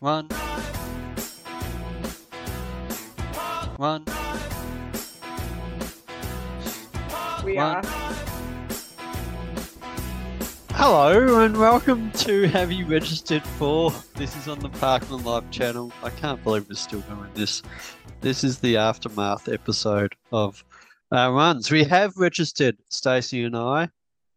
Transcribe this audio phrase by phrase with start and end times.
[0.00, 0.28] One.
[3.76, 4.04] One.
[7.44, 7.58] We One.
[7.58, 7.82] are.
[10.72, 13.92] Hello and welcome to Have You Registered For?
[14.14, 15.92] This is on the Parkrunlife channel.
[16.02, 17.62] I can't believe we're still doing this.
[18.22, 20.64] This is the aftermath episode of
[21.12, 21.70] our runs.
[21.70, 23.90] We have registered, Stacey and I.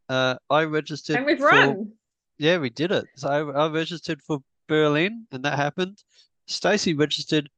[0.09, 1.15] Uh, I registered.
[1.15, 1.93] And we've for- run.
[2.37, 3.05] Yeah, we did it.
[3.15, 6.03] So I, I registered for Berlin, and that happened.
[6.47, 7.49] Stacey registered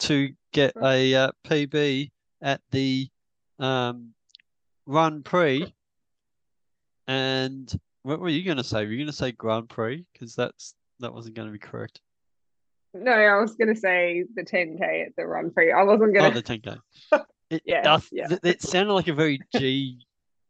[0.00, 2.10] to get a uh, PB
[2.42, 3.08] at the
[3.58, 4.10] um,
[4.86, 5.74] Run Prix.
[7.06, 7.72] And
[8.02, 8.84] what were you going to say?
[8.84, 10.04] Were you going to say Grand Prix?
[10.12, 12.00] Because that's that wasn't going to be correct.
[12.94, 15.72] No, I was going to say the 10K at the Run Prix.
[15.72, 16.58] I wasn't Oh, going the to.
[16.58, 16.78] 10K.
[17.50, 18.26] It, Yeah, I yeah.
[18.44, 20.04] it sounded like a very G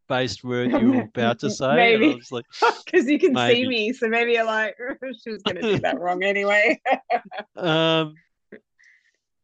[0.08, 1.66] based word you were about to say.
[1.66, 2.14] I Maybe.
[2.14, 2.44] was like,
[2.84, 3.62] Because you can Maybe.
[3.62, 3.92] see me.
[3.92, 4.76] So maybe you're like,
[5.22, 6.80] she was going to do that wrong anyway.
[7.56, 8.14] Um.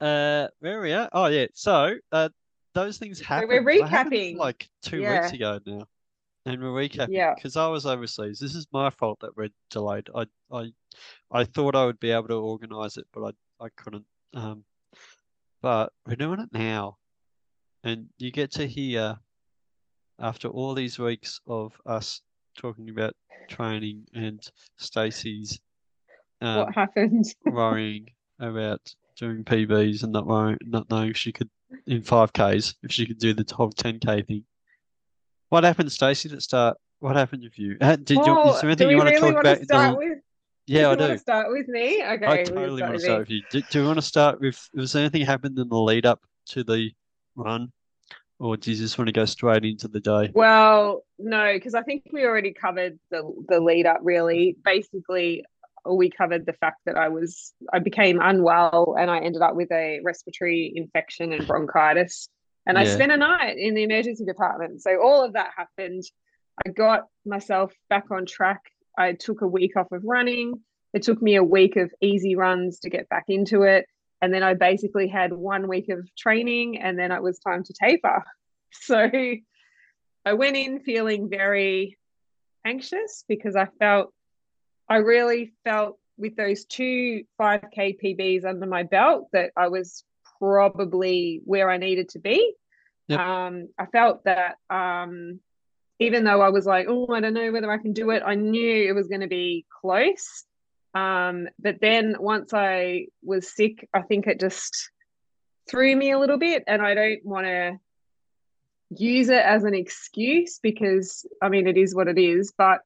[0.00, 0.48] Uh.
[0.60, 1.10] Where are we at?
[1.12, 1.46] Oh yeah.
[1.54, 2.28] So, uh,
[2.74, 3.48] those things happened.
[3.50, 4.36] we're recapping.
[4.36, 5.20] like two Yeah.
[5.22, 5.86] weeks ago now,
[6.46, 7.34] and we're recapping Yeah.
[7.34, 8.38] because I was overseas.
[8.40, 10.08] This is my fault that we're delayed.
[10.14, 10.72] I I
[11.30, 14.06] I thought I would be able to organise it, but I I couldn't.
[14.34, 14.64] Um.
[15.62, 16.98] But we're doing it now,
[17.84, 19.16] and you get to hear
[20.18, 22.20] after all these weeks of us
[22.56, 23.14] talking about
[23.48, 24.40] training and
[24.78, 25.58] Stacey's
[26.40, 27.24] um, what happened?
[27.46, 28.06] worrying
[28.38, 28.80] about
[29.16, 31.48] doing PBs and not worrying, not knowing if she could
[31.86, 34.44] in five Ks if she could do the whole ten K thing.
[35.48, 36.28] What happened, Stacey?
[36.28, 36.76] Let's start.
[37.00, 37.76] What happened with you?
[37.80, 38.40] Uh, Did you?
[38.50, 39.58] Is there anything you want to really talk want about?
[39.58, 40.18] to start the- with?
[40.66, 41.08] yeah, I do you want do.
[41.08, 42.04] to start with me?
[42.04, 42.26] Okay.
[42.26, 43.42] I totally want to start with you.
[43.50, 44.68] Do, do you want to start with?
[44.74, 46.20] Was there anything happened in the lead up
[46.50, 46.90] to the
[47.36, 47.70] run,
[48.44, 50.30] or do you just want to go straight into the day?
[50.34, 54.00] Well, no, because I think we already covered the the lead up.
[54.02, 55.44] Really, basically,
[55.90, 59.72] we covered the fact that I was I became unwell and I ended up with
[59.72, 62.28] a respiratory infection and bronchitis,
[62.66, 64.82] and I spent a night in the emergency department.
[64.82, 66.02] So all of that happened.
[66.66, 68.60] I got myself back on track.
[68.96, 70.60] I took a week off of running.
[70.92, 73.86] It took me a week of easy runs to get back into it.
[74.24, 77.74] And then I basically had one week of training and then it was time to
[77.74, 78.22] taper.
[78.82, 79.10] So
[80.26, 81.96] I went in feeling very
[82.66, 84.12] anxious because I felt,
[84.88, 90.04] I really felt with those two 5K PBs under my belt that I was
[90.38, 92.54] probably where I needed to be.
[93.08, 93.20] Yep.
[93.20, 95.40] Um, I felt that um,
[95.98, 98.34] even though I was like, oh, I don't know whether I can do it, I
[98.34, 100.44] knew it was going to be close.
[100.94, 104.90] Um, but then once I was sick, I think it just
[105.68, 107.78] threw me a little bit, and I don't want to
[108.98, 112.80] use it as an excuse because I mean it is what it is, but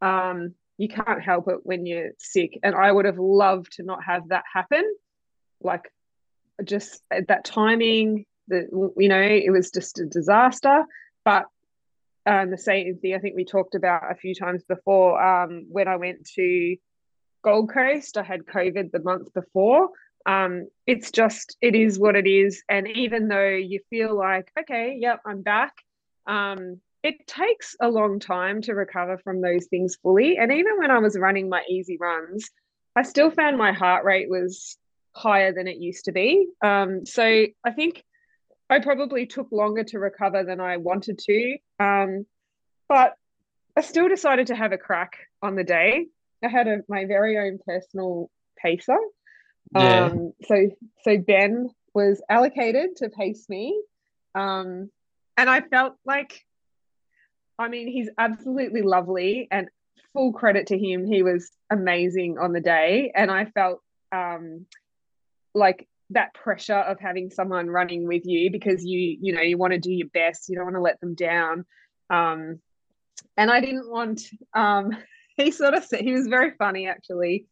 [0.00, 2.58] um, you can't help it when you're sick.
[2.62, 4.84] And I would have loved to not have that happen.
[5.60, 5.92] Like
[6.64, 10.84] just at that timing, the you know, it was just a disaster.
[11.24, 11.46] But
[12.26, 15.20] um, the same thing I think we talked about a few times before.
[15.22, 16.76] Um, when I went to
[17.42, 19.90] Gold Coast, I had COVID the month before.
[20.28, 24.98] Um, it's just it is what it is, and even though you feel like okay,
[25.00, 25.72] yep, I'm back,
[26.26, 30.36] um, it takes a long time to recover from those things fully.
[30.36, 32.50] And even when I was running my easy runs,
[32.94, 34.76] I still found my heart rate was
[35.12, 36.46] higher than it used to be.
[36.62, 37.24] Um, so
[37.64, 38.04] I think
[38.68, 41.56] I probably took longer to recover than I wanted to.
[41.80, 42.26] Um,
[42.86, 43.14] but
[43.76, 46.06] I still decided to have a crack on the day.
[46.44, 48.98] I had a, my very own personal pacer.
[49.74, 50.70] Um, so
[51.02, 53.80] so Ben was allocated to pace me.
[54.34, 54.90] Um,
[55.36, 56.44] and I felt like
[57.58, 59.68] I mean, he's absolutely lovely and
[60.12, 61.06] full credit to him.
[61.06, 63.12] He was amazing on the day.
[63.14, 63.80] And I felt
[64.12, 64.66] um
[65.54, 69.72] like that pressure of having someone running with you because you, you know, you want
[69.72, 71.66] to do your best, you don't want to let them down.
[72.08, 72.60] Um,
[73.36, 74.22] and I didn't want
[74.54, 74.96] um
[75.36, 77.46] he sort of said he was very funny actually.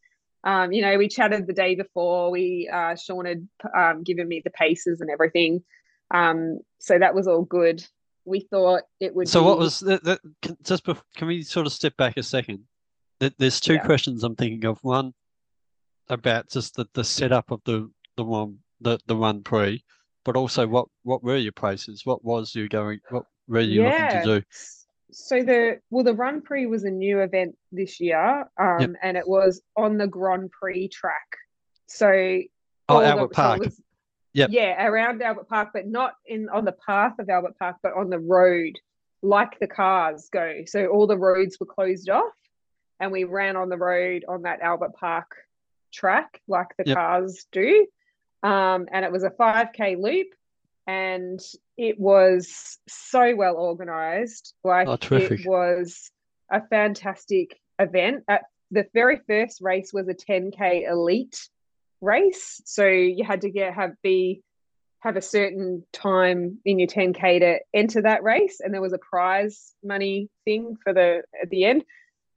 [0.47, 2.31] Um, you know, we chatted the day before.
[2.31, 3.47] We uh Sean had
[3.77, 5.63] um given me the paces and everything.
[6.13, 7.85] Um, so that was all good.
[8.23, 10.03] We thought it would So what was that?
[10.05, 12.59] that can, just bef- can we sort of step back a second?
[13.19, 13.85] There- There's two Yeah.
[13.85, 14.79] questions I'm thinking of.
[14.83, 15.13] One
[16.09, 19.83] about just the, the setup of the the one the the Run Prix,
[20.23, 22.05] but also what what were your places?
[22.05, 22.99] What was you going?
[23.09, 24.43] What were you looking to do?
[25.11, 28.89] So the well, the Run Prix was a new event this year, um, Yep.
[29.01, 31.27] and it was on the Grand Prix track.
[31.85, 32.09] So
[32.89, 33.59] Oh, the- Albert so Park.
[33.59, 33.81] was-
[34.33, 34.49] Yep.
[34.51, 38.09] Yeah, around Albert Park, but not in on the path of Albert Park, but on
[38.09, 38.73] the road,
[39.23, 40.63] like the cars go.
[40.65, 42.35] So all the roads were closed off,
[42.99, 45.35] and we ran on the road on that Albert Park
[45.91, 46.95] track like the Yep.
[46.97, 47.87] cars do.
[48.43, 50.27] Um, and it was a 5K loop
[50.87, 51.39] and
[51.77, 54.53] it was so well organized.
[54.63, 56.09] Like Oh, it was
[56.49, 58.23] a fantastic event.
[58.27, 61.49] At the very first race was a 10K elite
[62.01, 62.61] race.
[62.65, 64.41] So you had to get have be
[65.01, 68.97] have a certain time in your 10k to enter that race and there was a
[68.97, 71.83] prize money thing for the at the end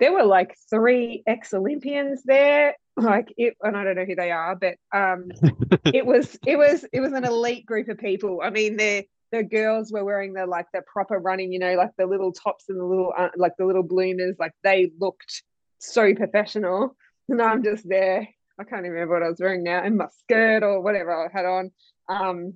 [0.00, 2.74] there were like three ex-olympians there.
[2.96, 5.30] Like it and i don't know who they are but um
[5.86, 8.40] it was it was it was an elite group of people.
[8.42, 11.92] I mean the the girls were wearing the like the proper running you know like
[11.96, 14.36] the little tops and the little uh, like the little bloomers.
[14.38, 15.42] Like they looked
[15.78, 16.96] so professional.
[17.28, 18.28] And i'm just there.
[18.58, 21.28] I can't even remember what i was wearing now in my skirt or whatever i
[21.32, 21.70] had on.
[22.08, 22.54] Um,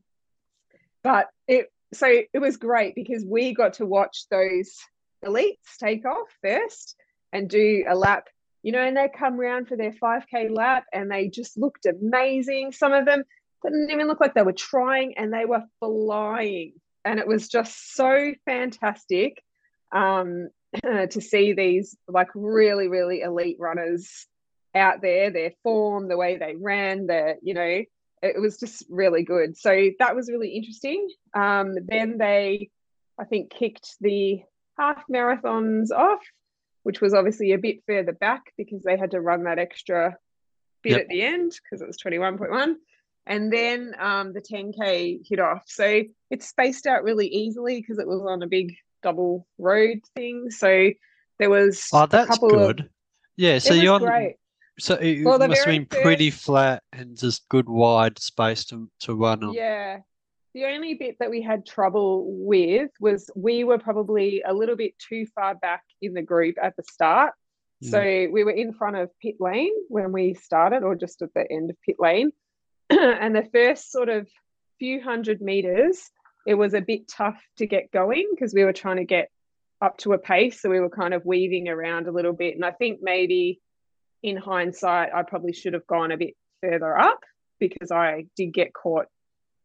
[1.02, 4.76] but it so it was great because we got to watch those
[5.24, 6.96] elites take off first
[7.34, 8.28] and do a lap,
[8.62, 12.72] you know, and they come around for their 5k lap and they just looked amazing.
[12.72, 13.24] Some of them
[13.62, 16.74] didn't even look like they were trying and they were flying.
[17.04, 19.42] And it was just so fantastic
[19.92, 20.48] um,
[20.82, 24.26] to see these like really, really elite runners
[24.74, 27.82] out there, their form, the way they ran, the, you know,
[28.22, 29.56] it was just really good.
[29.56, 31.08] So that was really interesting.
[31.34, 32.70] Um, then they,
[33.18, 34.40] I think, kicked the
[34.78, 36.22] half marathons off,
[36.84, 40.16] which was obviously a bit further back because they had to run that extra
[40.82, 41.00] bit Yep.
[41.00, 42.76] at the end because it was 21.1.
[43.26, 45.62] And then um, the 10K hit off.
[45.66, 50.50] So it's spaced out really easily because it was on a big double road thing.
[50.50, 50.90] So
[51.38, 52.80] there was Oh, that's a couple good.
[52.80, 52.86] of
[53.36, 54.36] Yeah, so you're on, great.
[54.78, 58.90] so it Well, must have been pretty first- flat and just good wide space to
[59.00, 59.54] to run on.
[59.54, 60.00] Yeah.
[60.54, 64.96] The only bit that we had trouble with was we were probably a little bit
[65.00, 67.34] too far back in the group at the start.
[67.82, 67.88] Hmm.
[67.88, 71.44] So we were in front of pit lane when we started, or just at the
[71.50, 72.30] end of pit lane.
[72.90, 74.28] and the first sort of
[74.78, 76.08] few hundred meters,
[76.46, 79.30] it was a bit tough to get going because we were trying to get
[79.82, 80.62] up to a pace.
[80.62, 82.54] So we were kind of weaving around a little bit.
[82.54, 83.60] And I think maybe
[84.22, 87.20] in hindsight, I probably should have gone a bit further up
[87.58, 89.06] because I did get caught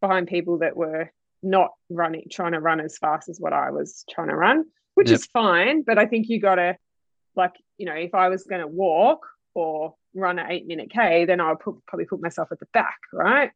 [0.01, 1.11] behind people that were
[1.41, 4.65] not running, trying to run as fast as what I was trying to run,
[4.95, 5.15] which Yep.
[5.19, 5.83] is fine.
[5.83, 6.77] But I think you got to,
[7.35, 11.25] like, you know, if I was going to walk or run an eight minute K,
[11.25, 13.51] then I would put, probably put myself at the back, right?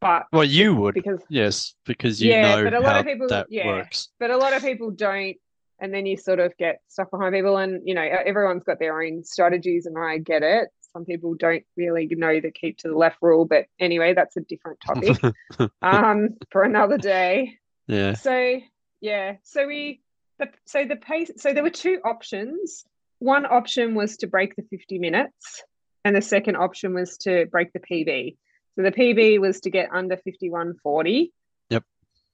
[0.00, 3.28] But Well, you would, because, yes, because you Yeah, know but a lot of people-
[3.28, 3.66] that yeah.
[3.66, 4.08] works.
[4.18, 5.36] but a lot of people don't.
[5.82, 9.00] And then you sort of get stuck behind people, and you know, everyone's got their
[9.00, 10.68] own strategies, and I get it.
[10.92, 14.40] Some people don't really know the keep to the left rule, but anyway, that's a
[14.40, 15.18] different topic
[15.82, 17.58] um, for another day.
[17.86, 18.14] Yeah.
[18.14, 18.60] So
[19.00, 20.00] yeah, so we
[20.38, 22.84] the so the pace so there were two options.
[23.18, 25.62] One option was to break the 50 minutes,
[26.04, 28.36] and the second option was to break the PB.
[28.76, 31.30] So the PB was to get under 51.40.
[31.68, 31.84] Yep.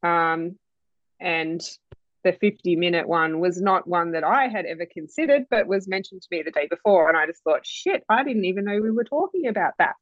[0.03, 0.59] Um,
[1.19, 1.61] and
[2.27, 6.23] the 50 minute one was not one that I had ever considered, but was mentioned
[6.23, 7.09] to me the day before.
[7.09, 9.95] And I just thought, shit, I didn't even know we were talking about that.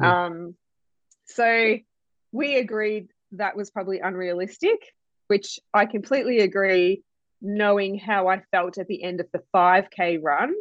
[0.00, 0.04] Hmm.
[0.04, 0.54] Um,
[1.26, 1.76] so
[2.32, 4.78] we agreed that was probably unrealistic,
[5.26, 7.02] which I completely agree.
[7.42, 10.54] Knowing how I felt at the end of the 5K run,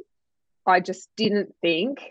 [0.65, 2.01] I just didn't think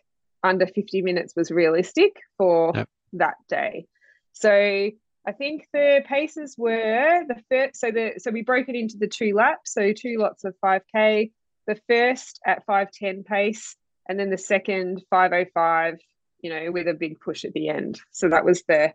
[0.42, 2.88] under 50 minutes was realistic for Yep.
[3.12, 3.86] that day.
[4.32, 4.90] So
[5.26, 7.80] I think the paces were the first.
[7.80, 9.72] So the so we broke it into the two laps.
[9.72, 11.32] So two lots of 5K.
[11.66, 13.74] The first at 510 pace,
[14.08, 15.98] and then the second 505.
[16.42, 18.00] You know, with a big push at the end.
[18.12, 18.92] So that was the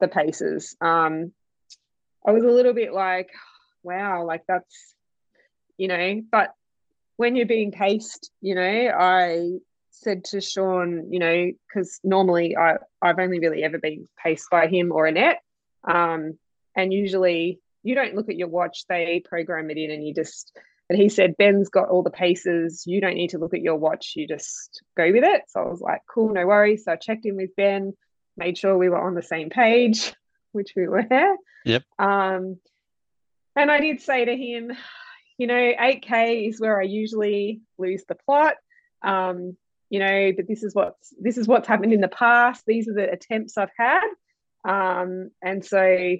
[0.00, 0.76] the paces.
[0.80, 1.32] Um,
[2.26, 3.30] I was a little bit like,
[3.82, 4.94] wow, like that's,
[5.76, 6.54] you know, but
[7.16, 8.62] when you're being paced, you know,
[8.98, 9.58] I
[9.90, 14.66] said to Sean, you know, because normally I, I've only really ever been paced by
[14.66, 15.40] him or Annette.
[15.88, 16.38] Um,
[16.76, 20.56] and usually you don't look at your watch, they program it in and you just,
[20.88, 22.84] and he said, Ben's got all the paces.
[22.86, 24.14] You don't need to look at your watch.
[24.16, 25.42] You just go with it.
[25.48, 26.84] So I was like, cool, no worries.
[26.84, 27.94] So I checked in with Ben,
[28.36, 30.12] made sure we were on the same page,
[30.52, 31.36] which we were.
[31.64, 31.84] Yep.
[31.98, 32.58] Um,
[33.56, 34.72] and I did say to him,
[35.38, 38.54] you know, 8K is where I usually lose the plot.
[39.02, 39.56] Um,
[39.90, 42.64] you know, but this is what's this is what's happened in the past.
[42.66, 44.06] These are the attempts I've had.
[44.64, 46.16] Um, and so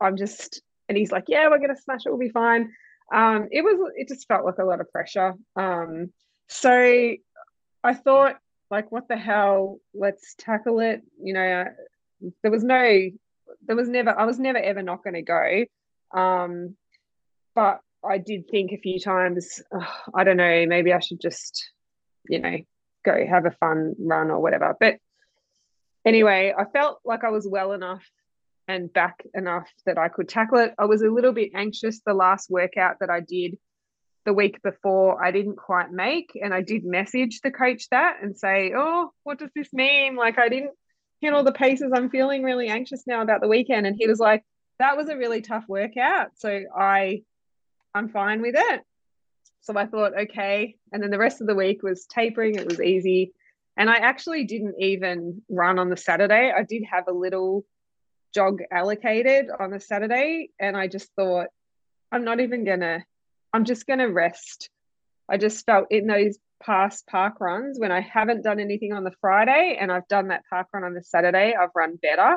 [0.00, 2.72] I'm just and he's like, Yeah, we're gonna smash it, we'll be fine.
[3.12, 5.34] Um, it was it just felt like a lot of pressure.
[5.56, 6.12] Um,
[6.48, 7.14] so
[7.84, 8.36] I thought,
[8.70, 9.78] like, what the hell?
[9.94, 11.02] Let's tackle it.
[11.22, 11.64] You know,
[12.42, 13.10] there was no,
[13.66, 15.64] there was never, I was never ever not going to go.
[16.18, 16.76] Um,
[17.54, 21.70] but I did think a few times, "Ugh, I don't know, maybe I should just,
[22.28, 22.58] you know,
[23.04, 24.76] go have a fun run or whatever.
[24.78, 24.96] But
[26.04, 28.04] anyway, I felt like I was well enough
[28.68, 30.74] and back enough that I could tackle it.
[30.78, 33.58] I was a little bit anxious the last workout that I did
[34.24, 36.38] the week before I didn't quite make.
[36.40, 40.16] And I did message the coach that and say, Oh, what does this mean?
[40.16, 40.72] Like, I didn't
[41.20, 41.92] hit all the paces.
[41.94, 43.86] I'm feeling really anxious now about the weekend.
[43.86, 44.44] And he was like,
[44.78, 46.30] That was a really tough workout.
[46.36, 47.22] So I,
[47.94, 48.82] I'm fine with it.
[49.62, 50.76] So I thought, okay.
[50.92, 52.56] And then the rest of the week was tapering.
[52.56, 53.32] It was easy.
[53.76, 56.52] And I actually didn't even run on the Saturday.
[56.54, 57.64] I did have a little
[58.34, 60.50] jog allocated on a Saturday.
[60.58, 61.48] And I just thought,
[62.10, 63.02] I'm not even going to,
[63.52, 64.68] I'm just going to rest.
[65.28, 69.12] I just felt in those past park runs when I haven't done anything on the
[69.20, 72.36] Friday and I've done that park run on the Saturday, I've run better.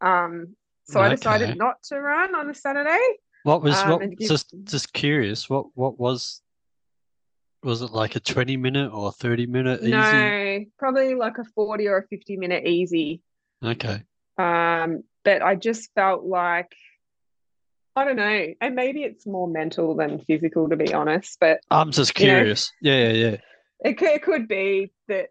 [0.00, 1.08] Um, so okay.
[1.08, 2.98] I decided not to run on the Saturday.
[3.44, 4.00] What was um, what?
[4.18, 4.28] Give...
[4.28, 5.48] Just just curious.
[5.48, 6.42] What what was
[7.62, 9.90] was it like a 20 minute or 30 minute easy?
[9.90, 13.22] No, probably like a 40 or a 50 minute easy.
[13.64, 14.02] Okay.
[14.38, 16.72] Um, but I just felt like
[17.94, 21.36] I don't know, and maybe it's more mental than physical, to be honest.
[21.38, 22.72] But I'm just curious.
[22.80, 23.36] You know, yeah, yeah, yeah.
[23.84, 25.26] It could, it could be that,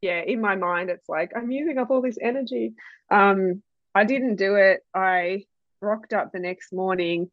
[0.00, 2.72] yeah, in my mind, it's like I'm using up all this energy.
[3.10, 3.62] Um,
[3.94, 4.80] I didn't do it.
[4.94, 5.44] I
[5.82, 7.30] rocked up the next morning,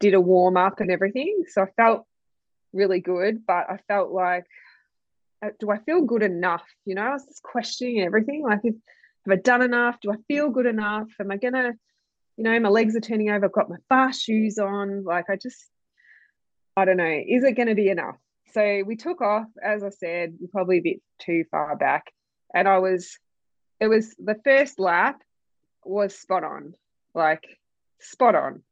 [0.00, 2.06] did a warm up and everything, so I felt
[2.74, 3.46] really good.
[3.46, 4.44] But I felt like,
[5.44, 6.64] uh, do I feel good enough?
[6.84, 8.42] You know, I was just questioning everything.
[8.42, 8.74] Like, have
[9.30, 10.00] I done enough?
[10.00, 11.08] Do I feel good enough?
[11.20, 11.72] Am I gonna,
[12.36, 13.46] you know, my legs are turning over.
[13.46, 15.04] I've got my fast shoes on.
[15.04, 15.64] Like I just,
[16.76, 17.22] I don't know.
[17.26, 18.16] Is it to be enough?
[18.52, 22.12] So we took off, as I said, probably a bit too far back,
[22.54, 23.18] and I was,
[23.80, 25.20] it was the first lap
[25.84, 26.74] was spot on,
[27.14, 27.44] like
[28.00, 28.62] spot on.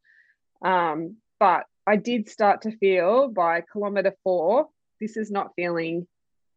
[0.65, 4.69] Um, but I did start to feel by kilometer four,
[5.01, 6.07] this is not feeling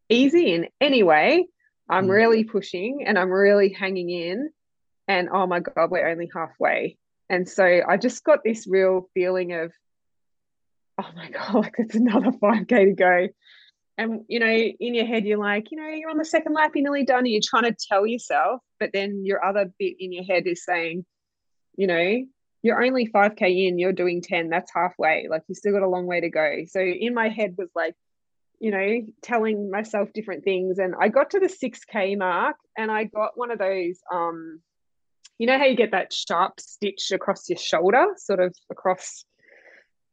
[0.10, 1.48] easy in any way.
[1.90, 2.12] I'm mm.
[2.12, 4.50] really pushing and I'm really hanging in.
[5.08, 6.98] And oh my God, we're only halfway.
[7.30, 9.72] And so I just got this real feeling of,
[11.02, 13.28] oh my God, like it's another 5K to go.
[13.98, 16.72] And, you know, in your head, you're like, you know, you're on the second lap,
[16.76, 17.20] you're nearly done.
[17.20, 20.66] And you're trying to tell yourself, but then your other bit in your head is
[20.66, 21.06] saying,
[21.78, 22.26] you know,
[22.66, 25.28] you're only 5K in, you're doing 10, that's halfway.
[25.30, 26.64] Like you still got a long way to go.
[26.68, 27.94] So in my head was like,
[28.60, 30.80] you know, telling myself different things.
[30.80, 34.62] And I got to the 6K mark and I got one of those, um,
[35.38, 39.26] you know, how you get that sharp stitch across your shoulder, sort of across,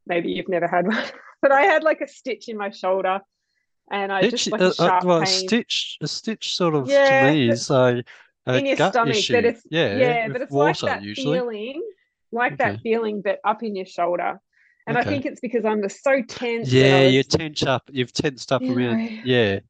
[0.06, 1.06] maybe you've never had one,
[1.40, 3.20] but I had like a stitch in my shoulder
[3.90, 5.36] and I stitch, just like a uh, sharp uh, well, pain.
[5.36, 8.04] A stitch, a stitch sort of yeah, to me is a,
[8.44, 9.32] a in your stomach, issue.
[9.32, 11.38] but it's, yeah, yeah, but it's water, like that usually.
[11.38, 11.82] feeling,
[12.32, 12.72] like okay.
[12.72, 14.40] that feeling, but up in your shoulder.
[14.86, 15.08] And okay.
[15.08, 16.72] I think it's because I'm just so tense.
[16.72, 17.88] Yeah, was, you tense up.
[17.92, 19.22] You've tensed up you around.
[19.24, 19.60] Yeah.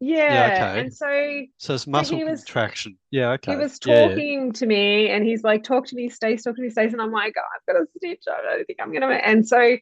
[0.00, 0.32] Yeah.
[0.32, 0.80] yeah okay.
[0.80, 2.98] And so So it's muscle so was, contraction.
[3.10, 3.52] Yeah, okay.
[3.52, 4.52] He was talking yeah.
[4.52, 6.92] to me and he's like, talk to me, Stace, talk to me, Stace.
[6.92, 8.24] And I'm like, oh, I've got a stitch.
[8.28, 9.76] I don't think I'm gonna and so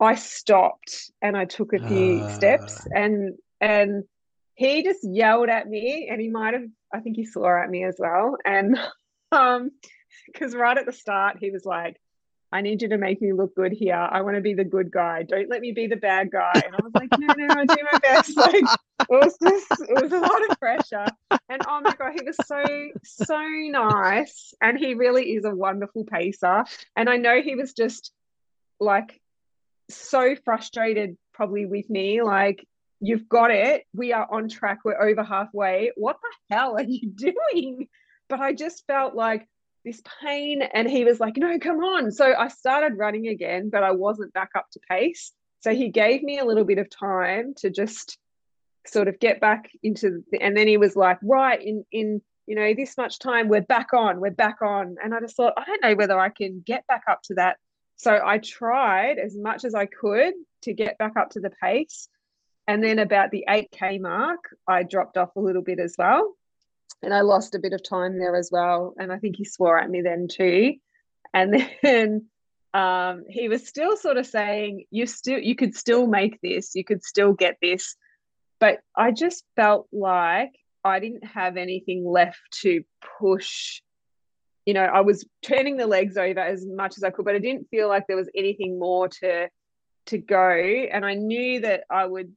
[0.00, 2.32] I stopped and I took a few uh...
[2.32, 4.04] steps and and
[4.54, 7.84] he just yelled at me and he might have I think he swore at me
[7.84, 8.36] as well.
[8.44, 8.78] And
[9.32, 9.70] um
[10.32, 12.00] because right at the start he was like
[12.52, 13.94] I need you to make me look good here.
[13.94, 15.22] I want to be the good guy.
[15.22, 16.52] Don't let me be the bad guy.
[16.54, 18.36] And I was like, no, no, I do my best.
[18.36, 21.06] Like it was just, it was a lot of pressure.
[21.48, 22.62] And oh my God, he was so,
[23.04, 24.52] so nice.
[24.60, 26.64] And he really is a wonderful pacer.
[26.94, 28.12] And I know he was just
[28.78, 29.18] like
[29.88, 32.22] so frustrated probably with me.
[32.22, 32.66] Like,
[33.00, 33.84] you've got it.
[33.94, 34.80] We are on track.
[34.84, 35.92] We're over halfway.
[35.96, 37.88] What the hell are you doing?
[38.28, 39.48] But I just felt like
[39.84, 40.62] this pain.
[40.62, 42.10] And he was like, no, come on.
[42.12, 45.32] So I started running again, but I wasn't back up to pace.
[45.60, 48.18] So he gave me a little bit of time to just
[48.86, 52.56] sort of get back into the, and then he was like, right, in in you
[52.56, 54.96] know, this much time, we're back on, we're back on.
[55.02, 57.56] And I just thought, I don't know whether I can get back up to that.
[57.96, 62.08] So I tried as much as I could to get back up to the pace.
[62.66, 66.34] And then about the 8K mark, I dropped off a little bit as well
[67.02, 68.94] and I lost a bit of time there as well.
[68.98, 70.74] And I think he swore at me then too.
[71.34, 72.26] And then
[72.74, 76.74] um, he was still sort of saying, "You still, you could still make this.
[76.74, 77.96] You could still get this."
[78.60, 80.52] But I just felt like
[80.84, 82.82] I didn't have anything left to
[83.18, 83.82] push.
[84.64, 87.40] You know, I was turning the legs over as much as I could, but I
[87.40, 89.48] didn't feel like there was anything more to
[90.06, 90.50] to go.
[90.92, 92.32] And I knew that I would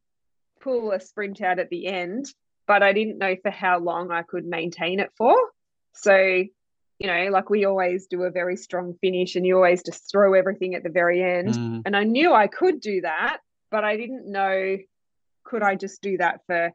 [0.60, 2.26] pull a sprint out at the end
[2.68, 5.36] but I didn't know for how long I could maintain it for.
[5.94, 10.12] So, you know, like we always do a very strong finish and you always just
[10.12, 11.54] throw everything at the very end.
[11.54, 11.82] Mm.
[11.86, 13.38] And I knew I could do that,
[13.72, 14.78] but I didn't know
[15.46, 16.72] could I just do that for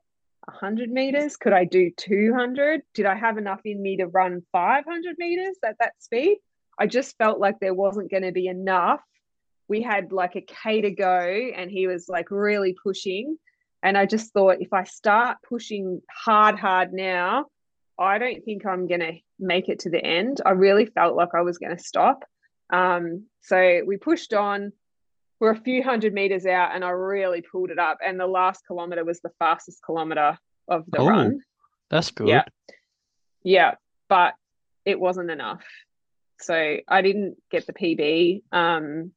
[0.46, 1.36] 100 meters?
[1.36, 2.82] Could I do 200?
[2.94, 6.38] Did I have enough in me to run 500 meters at that speed?
[6.78, 9.00] I just felt like there wasn't going to be enough.
[9.68, 11.20] We had like a K to go,
[11.54, 13.36] and he was like really pushing.
[13.82, 17.46] And I just thought if I start pushing hard, hard now,
[17.98, 20.40] I don't think I'm going to make it to the end.
[20.44, 22.24] I really felt like I was going to stop.
[22.70, 24.72] Um, so we pushed on.
[25.38, 27.98] We're a few hundred meters out, and I really pulled it up.
[28.06, 31.40] And the last kilometer was the fastest kilometer of the Oh, run.
[31.88, 32.28] That's good.
[32.28, 32.44] Yeah.
[33.42, 33.74] Yeah,
[34.08, 34.34] but
[34.84, 35.64] it wasn't enough.
[36.40, 38.42] So I didn't get the PB.
[38.52, 39.12] Um,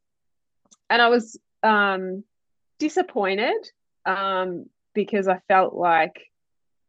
[0.90, 2.24] and I was um,
[2.80, 3.70] disappointed
[4.06, 6.22] um, because I felt like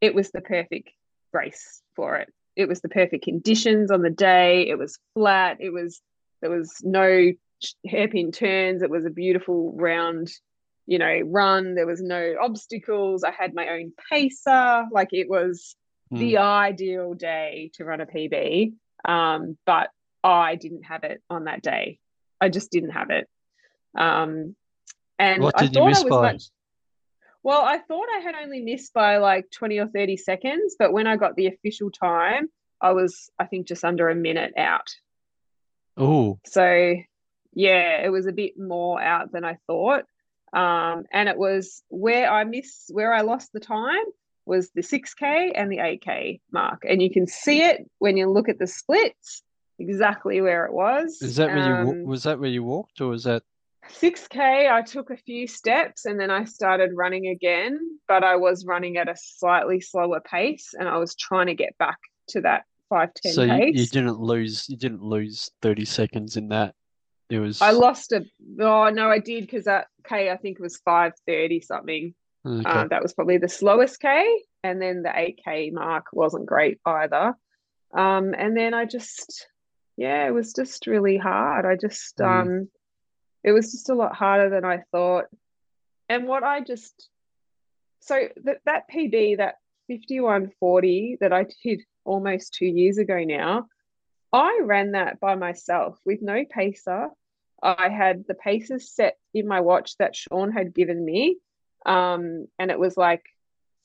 [0.00, 0.90] it was the perfect
[1.32, 2.32] race for it.
[2.56, 4.68] It was the perfect conditions on the day.
[4.68, 5.56] It was flat.
[5.60, 6.00] It was
[6.40, 7.32] there was no
[7.86, 8.82] hairpin turns.
[8.82, 10.30] It was a beautiful round,
[10.86, 11.74] you know, run.
[11.74, 13.24] There was no obstacles.
[13.24, 14.84] I had my own pacer.
[14.92, 15.74] Like it was
[16.10, 16.18] Hmm.
[16.18, 18.74] the ideal day to run a PB.
[19.06, 19.88] Um, but
[20.22, 21.98] I didn't have it on that day.
[22.40, 23.26] I just didn't have it.
[23.96, 24.54] Um,
[25.18, 26.32] and What I did you thought miss I was by?
[26.32, 26.42] much.
[27.44, 31.06] Well, I thought I had only missed by like 20 or 30 seconds, but when
[31.06, 32.48] I got the official time,
[32.80, 34.88] I was, I think, just under a minute out.
[35.96, 36.96] Oh, So,
[37.52, 40.04] yeah, it was a bit more out than I thought.
[40.54, 44.04] Um, and it was where I missed, where I lost the time
[44.46, 46.84] was the 6K and the 8K mark.
[46.88, 49.42] And you can see it when you look at the splits,
[49.78, 51.20] exactly where it was.
[51.20, 53.42] is that where you Um, was that where you walked, or was that
[53.90, 58.64] 6K, I took a few steps and then I started running again, but I was
[58.64, 61.98] running at a slightly slower pace and I was trying to get back
[62.28, 66.74] to that 510 so you, you didn't lose you didn't lose 30 seconds in that.
[67.30, 68.24] It was I lost a,
[68.60, 72.14] oh no, I did because that K, I think it was 530 something.
[72.46, 72.68] okay.
[72.70, 74.26] Um, that was probably the slowest K.
[74.62, 77.34] And then the 8K mark wasn't great either.
[77.94, 79.46] Um, and then I just,
[79.96, 81.64] yeah, it was just really hard.
[81.66, 82.42] I just, Mm.
[82.42, 82.68] um,
[83.44, 85.26] it was just a lot harder than I thought.
[86.08, 87.08] And what I just,
[88.00, 89.56] so that, that PB, that
[89.88, 93.66] 5140 that I did almost two years ago now,
[94.32, 97.08] I ran that by myself with no pacer.
[97.62, 101.38] I had the paces set in my watch that Sean had given me.
[101.86, 103.24] Um, and it was like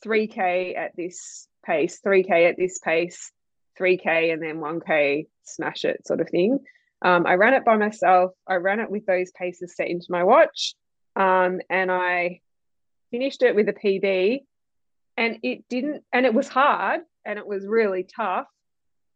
[0.06, 3.32] 3K at this pace, 3K at this pace,
[3.80, 6.60] 3K, and then 1K, smash it sort of thing.
[7.02, 8.32] Um, I ran it by myself.
[8.48, 10.76] I ran it with those paces set into my watch.
[11.16, 12.42] Um, and I
[13.12, 14.44] finished it with a PB.
[15.18, 18.48] And it didn't, and it was hard and it was really tough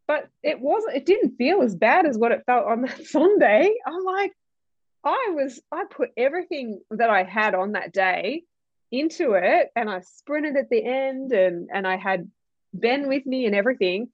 [0.07, 3.73] but it wasn't it didn't feel as bad as what it felt on that sunday
[3.85, 4.33] i'm like
[5.03, 8.43] i was i put everything that i had on that day
[8.91, 12.29] into it and i sprinted at the end and and i had
[12.73, 14.07] ben with me and everything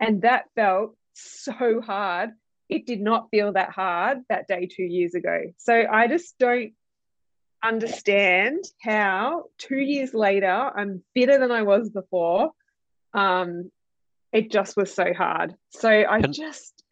[0.00, 2.30] and that felt so hard
[2.68, 6.72] it did not feel that hard that day two years ago so i just don't
[7.62, 12.50] understand how two years later i'm fitter than i was before
[13.14, 13.70] um
[14.34, 15.54] it just was so hard.
[15.70, 16.82] So I just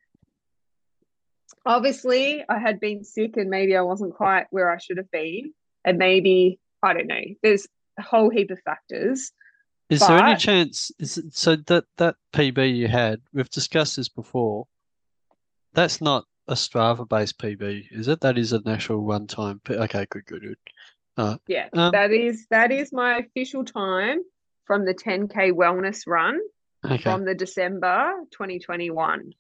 [1.66, 5.52] obviously I had been sick and maybe I wasn't quite where I should have been.
[5.84, 7.20] And maybe I don't know.
[7.42, 7.66] There's
[7.98, 9.32] a whole heap of factors.
[9.90, 14.08] Is there any chance is it, so that that PB you had, we've discussed this
[14.08, 14.68] before.
[15.74, 18.20] That's not a Strava based PB, is it?
[18.20, 19.60] That is an actual one time.
[19.64, 20.58] P- okay, good, good, good.
[21.16, 24.20] Uh, Yeah, Um, that is that is my official time
[24.64, 26.40] from the 10k wellness run
[26.84, 27.02] Okay.
[27.02, 29.32] from the December 2021.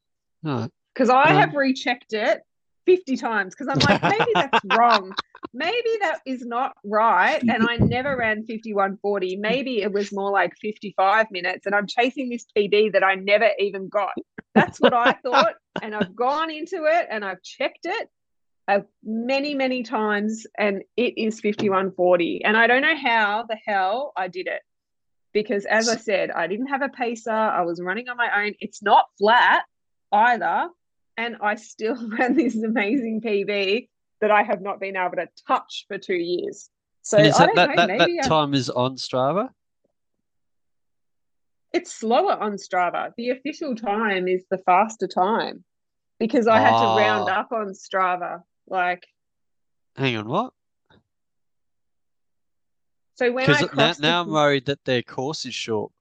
[0.44, 0.70] All right.
[0.94, 2.42] Because I Um, have rechecked it
[2.86, 5.12] 50 times because I'm like, maybe that's wrong.
[5.54, 7.42] Maybe that is not right.
[7.42, 9.36] And I never ran 5140.
[9.36, 11.66] Maybe it was more like 55 minutes.
[11.66, 14.12] And I'm chasing this PB that I never even got.
[14.54, 15.54] That's what I thought.
[15.80, 18.08] And I've gone into it and I've checked it
[18.68, 20.46] uh, many, many times.
[20.58, 22.44] And it is 5140.
[22.44, 24.60] And I don't know how the hell I did it.
[25.32, 27.30] Because as I said, I didn't have a pacer.
[27.30, 28.52] I was running on my own.
[28.60, 29.62] It's not flat
[30.12, 30.68] either.
[31.16, 33.88] And I still ran this amazing PB
[34.20, 36.68] that I have not been able to touch for two years.
[37.00, 38.96] So And is I that, don't that, know, that, maybe that I- time is on
[38.96, 39.48] Strava?
[41.72, 43.12] It's slower on Strava.
[43.16, 45.64] The official time is the faster time
[46.18, 47.40] because I had to round Ah.
[47.40, 48.42] up on Strava.
[48.66, 49.06] Like,
[49.96, 50.52] Hang on, what?
[53.16, 55.92] so when I now, the- now I'm worried that their course is short.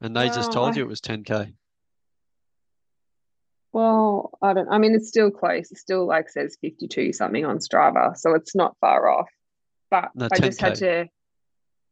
[0.00, 1.54] And they just Well, told you it was 10K.
[3.72, 5.70] well, I don't, I mean, it's still close.
[5.70, 8.16] It still like says 52 something on Strava.
[8.16, 9.30] So it's not far off.
[9.90, 11.08] But No, I just had to,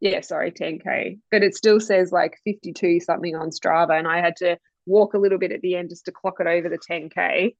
[0.00, 4.36] yeah, sorry, 10k, but it still says like 52 something on Strava, and I had
[4.36, 7.54] to walk a little bit at the end just to clock it over the 10k.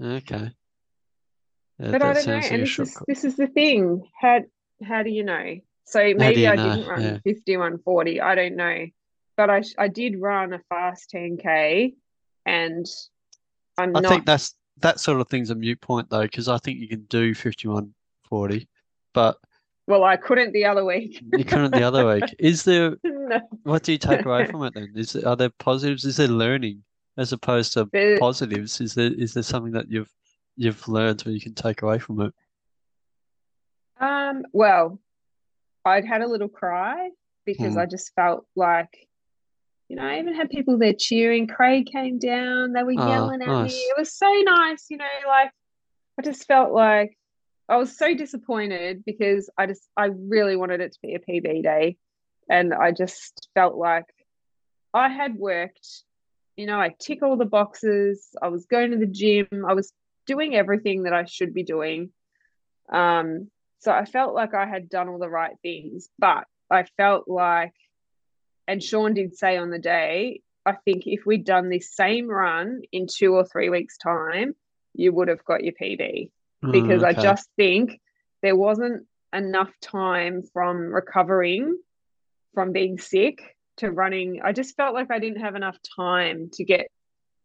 [0.00, 0.50] Okay.
[1.78, 4.08] Yeah, but I don't know, like and this is this is the thing.
[4.20, 4.40] How
[4.84, 5.56] how do you know?
[5.84, 6.74] So maybe I know?
[6.74, 7.18] didn't run Yeah.
[7.24, 8.20] 5140.
[8.20, 8.86] I don't know,
[9.36, 11.94] but I I did run a fast 10k,
[12.46, 12.86] and
[13.78, 14.08] I'm I not.
[14.08, 17.02] think that's that sort of thing's a mute point though, because I think you can
[17.04, 18.68] do 5140,
[19.12, 19.38] but
[19.86, 21.20] well, I couldn't the other week.
[21.32, 22.34] you couldn't the other week.
[22.38, 24.92] Is there no, what do you take away from it then?
[24.94, 26.04] Is there, are there positives?
[26.04, 26.82] Is there learning
[27.16, 28.80] as opposed to but positives?
[28.80, 30.10] Is there is there something that you've
[30.56, 32.32] you've learned where you can take away from it?
[34.00, 34.98] um, well,
[35.84, 37.10] I'd had a little cry
[37.44, 37.80] because Hmm.
[37.80, 39.08] I just felt like,
[39.88, 41.46] you know, I even had people there cheering.
[41.46, 43.70] Craig came down, they were Ah, yelling at me.
[43.70, 45.50] It was so nice, you know, like
[46.18, 47.16] I just felt like
[47.68, 51.62] I was so disappointed because I just I really wanted it to be a PB
[51.62, 51.96] day.
[52.48, 54.06] And I just felt like
[54.92, 55.86] I had worked,
[56.56, 58.28] you know, I tick all the boxes.
[58.40, 59.46] I was going to the gym.
[59.66, 59.92] I was
[60.26, 62.10] doing everything that I should be doing.
[62.92, 63.48] Um,
[63.78, 67.74] so I felt like I had done all the right things, but I felt like,
[68.68, 72.82] and Sean did say on the day, I think if we'd done this same run
[72.92, 74.54] in two or three weeks' time,
[74.94, 76.30] you would have got your PB
[76.70, 78.00] because Mm, I just think
[78.42, 81.78] there wasn't enough time from recovering
[82.54, 83.38] from being sick
[83.78, 84.40] to running.
[84.44, 86.88] I just felt like I didn't have enough time to get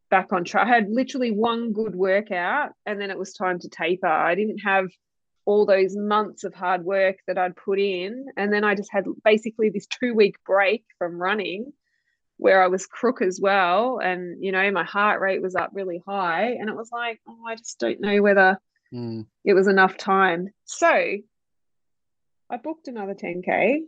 [0.09, 0.67] back on track.
[0.67, 4.07] I had literally one good workout and then it was time to taper.
[4.07, 4.87] I didn't have
[5.45, 8.25] all those months of hard work that I'd put in.
[8.35, 11.71] And then I just had basically this two week break from running
[12.35, 13.99] where I was crook as well.
[13.99, 16.57] And, you know, my heart rate was up really high.
[16.59, 18.59] And it was like, oh, I just don't know whether
[18.93, 19.25] Mm.
[19.43, 20.49] it was enough time.
[20.65, 23.79] So I booked another 10K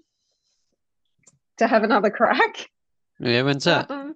[1.57, 2.69] to have another crack.
[3.19, 3.89] Yeah, when's that?
[3.91, 4.15] Um,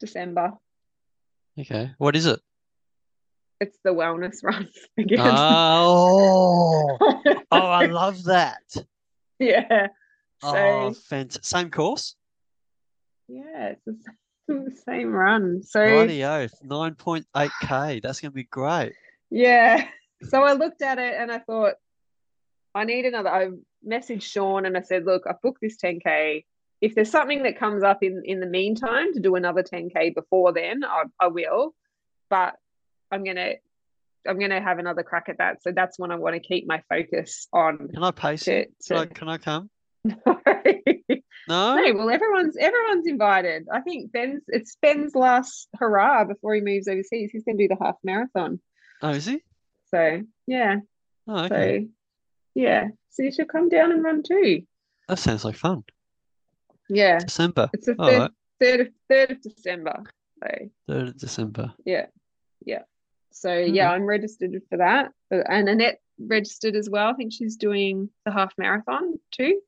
[0.00, 0.52] December.
[1.58, 1.92] Okay.
[1.98, 2.40] What is it?
[3.60, 5.18] It's the wellness run again.
[5.20, 6.98] Oh,
[7.50, 8.62] oh, I love that.
[9.38, 9.88] yeah.
[10.40, 11.44] So Oh, fantastic.
[11.44, 12.14] Same course?
[13.26, 13.96] yeah, it's the
[14.48, 15.62] same, the same run.
[15.62, 18.02] So Rightio, 9.8K.
[18.02, 18.92] That's going to be great.
[19.30, 19.86] Yeah.
[20.24, 21.74] So I looked at it and I thought,
[22.74, 23.28] I need another.
[23.28, 23.50] I
[23.86, 26.44] messaged Sean and I said, look, I've booked this 10K.
[26.80, 30.52] If there's something that comes up in in the meantime to do another 10K before
[30.52, 31.72] then, I, I will.
[32.28, 32.56] But
[33.12, 33.52] I'm gonna
[34.28, 35.62] I'm gonna have another crack at that.
[35.62, 38.72] So that's when I want to keep my focus on Can I pace it?
[38.86, 39.70] to, Can I, can I come?
[40.04, 40.40] no,
[41.48, 41.92] No?
[41.94, 43.66] well everyone's everyone's invited.
[43.72, 47.30] I think Ben's it's Ben's last hurrah before he moves overseas.
[47.32, 48.60] He's gonna do the half marathon.
[49.02, 49.42] Oh, is he?
[49.90, 50.76] So yeah.
[51.26, 51.84] Oh, okay.
[51.84, 51.88] So
[52.54, 52.88] yeah.
[53.10, 54.62] So you should come down and run too.
[55.08, 55.84] That sounds like fun.
[56.88, 57.18] Yeah.
[57.18, 57.68] December.
[57.72, 58.30] It's the third right.
[58.60, 60.02] third of third of December.
[60.42, 60.48] So
[60.88, 61.72] 3rd of December.
[61.84, 62.06] yeah.
[62.64, 62.82] Yeah.
[63.32, 63.94] So yeah, Mhm.
[63.94, 65.12] I'm registered for that.
[65.30, 67.08] And Annette registered as well.
[67.08, 69.60] I think she's doing the half marathon too.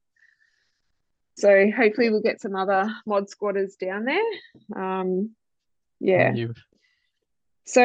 [1.37, 4.23] So hopefully we'll get some other mod squatters down there.
[4.77, 5.31] Um
[6.01, 6.33] yeah.
[6.35, 6.55] You,
[7.67, 7.83] So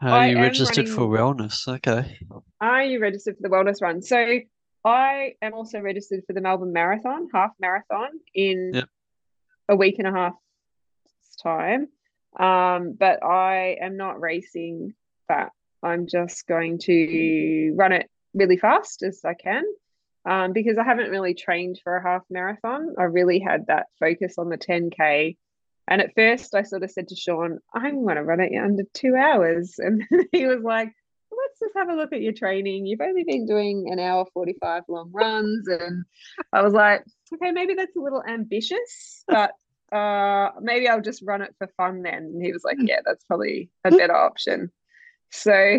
[0.00, 1.68] I you registered for wellness?
[1.68, 2.18] Okay.
[2.60, 4.02] are you registered for the wellness run?
[4.02, 4.40] So
[4.84, 8.88] I am also registered for the Melbourne Marathon, half marathon in Yep.
[9.68, 10.34] a week and a half
[11.42, 11.88] time.
[12.38, 14.94] Um, but I am not racing
[15.28, 15.52] that.
[15.82, 19.64] I'm just going to run it really fast as I can.
[20.28, 22.94] Um, because I haven't really trained for a half marathon.
[22.98, 25.36] I really had that focus on the 10K.
[25.90, 28.84] And at first I sort of said to Sean, I'm going to run it under
[28.94, 29.74] two hours.
[29.78, 30.92] And he was like,
[31.30, 32.86] let's just have a look at your training.
[32.86, 35.66] You've only been doing an hour 45 long runs.
[35.68, 36.04] And
[36.52, 39.52] I was like, okay, maybe that's a little ambitious, but
[39.92, 42.24] uh, maybe I'll just run it for fun then.
[42.34, 44.70] And he was like, yeah, that's probably a better option.
[45.30, 45.78] So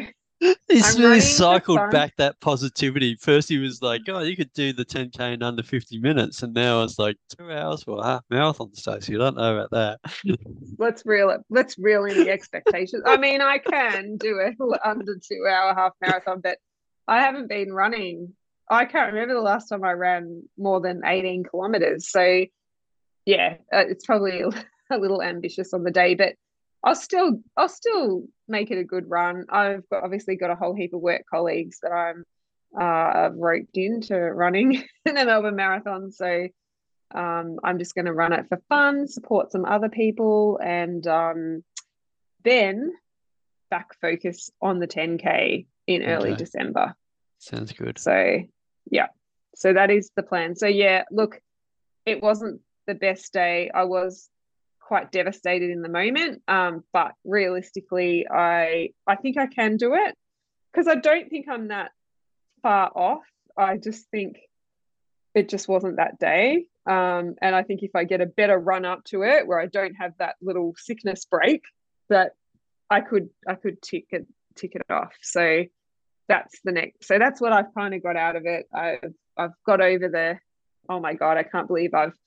[0.67, 3.15] He's I'm really cycled back that positivity.
[3.15, 6.53] First, he was like, "Oh, you could do the 10k in under 50 minutes," and
[6.53, 9.13] now it's like two hours for a half marathon, Stacey.
[9.13, 10.39] You don't know about that.
[10.79, 11.41] let's reel it.
[11.49, 13.03] Let's reel in the expectations.
[13.05, 16.57] I mean, I can do it under two hour half marathon, but
[17.07, 18.33] I haven't been running.
[18.69, 22.09] I can't remember the last time I ran more than 18 kilometers.
[22.09, 22.45] So,
[23.25, 24.41] yeah, uh, it's probably
[24.89, 26.33] a little ambitious on the day, but
[26.83, 29.45] I'll still, I'll still make it a good run.
[29.49, 32.23] I've got, obviously got a whole heap of work colleagues that I'm
[32.79, 36.11] uh, roped into running in the Melbourne Marathon.
[36.11, 36.47] So,
[37.13, 41.63] um, I'm just going to run it for fun, support some other people, and um,
[42.43, 42.93] then
[43.69, 46.37] back focus on the 10K in early Okay.
[46.37, 46.95] December.
[47.37, 47.99] Sounds good.
[47.99, 48.39] So,
[48.89, 49.07] yeah.
[49.55, 50.55] so that is the plan.
[50.55, 51.41] So yeah, look,
[52.05, 53.69] it wasn't the best day.
[53.73, 54.29] I was
[54.91, 60.17] quite devastated in the moment, um, but realistically, I I think I can do it
[60.69, 61.91] because I don't think I'm that
[62.61, 63.23] far off.
[63.57, 64.35] I just think
[65.33, 66.65] it just wasn't that day.
[66.85, 69.67] Um, and I think if I get a better run up to it, where I
[69.67, 71.61] don't have that little sickness break,
[72.09, 72.33] that
[72.89, 74.27] I could I could tick it
[74.57, 75.13] tick it off.
[75.21, 75.63] So
[76.27, 77.07] that's the next.
[77.07, 78.65] So that's what I've kind of got out of it.
[78.73, 80.37] I've I've got over the
[80.89, 82.17] oh my god, I can't believe I've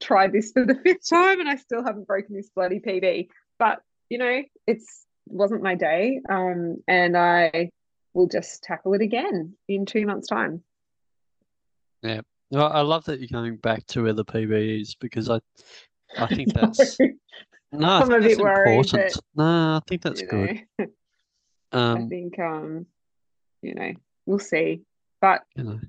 [0.00, 3.28] tried this for the fifth time and I still haven't broken this bloody PB.
[3.58, 7.70] But you know, it's wasn't my day, um, and I
[8.12, 10.62] will just tackle it again in two months' time.
[12.02, 15.40] Yeah, well, I love that you're going back to where the PB is because I,
[16.18, 16.98] I think that's
[17.72, 19.12] no, I I'm think a that's bit worried important.
[19.14, 19.44] that, No,
[19.76, 20.60] I think that's good.
[20.78, 20.86] know,
[21.72, 22.86] I Um, think um,
[23.62, 23.92] you know,
[24.26, 24.82] we'll see.
[25.20, 25.80] But you know,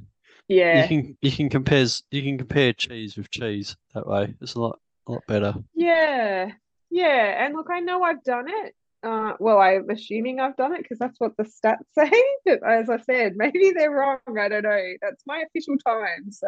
[0.47, 4.33] you yeah, can you can compare you can compare cheese with cheese that way.
[4.41, 5.53] It's a lot a lot better.
[5.73, 6.51] yeah,
[6.89, 7.45] yeah.
[7.45, 8.75] And look, I know I've done it.
[9.03, 12.11] Uh, well, I'm assuming I've done it because that's what the stats say.
[12.45, 14.17] But as I said, maybe they're wrong.
[14.39, 14.93] I don't know.
[15.01, 16.31] That's my official time.
[16.31, 16.47] So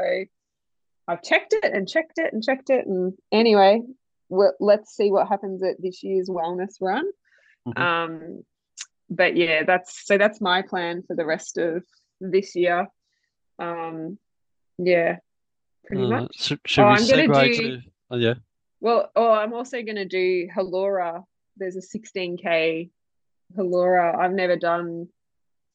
[1.07, 2.85] I've checked it and checked it and checked it.
[2.87, 3.81] And anyway,
[4.29, 7.05] well, let's see what happens at this year's wellness run.
[7.67, 7.77] Mhm.
[7.79, 8.43] Um,
[9.09, 11.83] but yeah, that's so that's my plan for the rest of
[12.19, 12.87] this year.
[13.59, 14.17] Um,
[14.77, 15.17] yeah,
[15.85, 16.41] pretty Uh, much.
[16.41, 17.81] should, should Oh, we I'm gonna segue do- to?
[18.11, 18.33] Oh yeah.
[18.79, 21.23] Well, oh, I'm also going to do Halora.
[21.57, 22.91] There's a 16k
[23.57, 24.15] Halora.
[24.15, 25.07] I've never done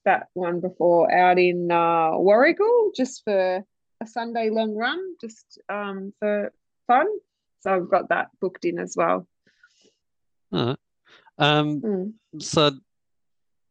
[0.04, 3.64] that one before out in uh, Warragul just for
[4.00, 6.52] a Sunday long run, just um, for
[6.86, 7.06] fun.
[7.60, 9.26] So I've got that booked in as well.
[10.54, 10.78] Alright.
[11.38, 12.12] Um, Mm.
[12.42, 12.70] so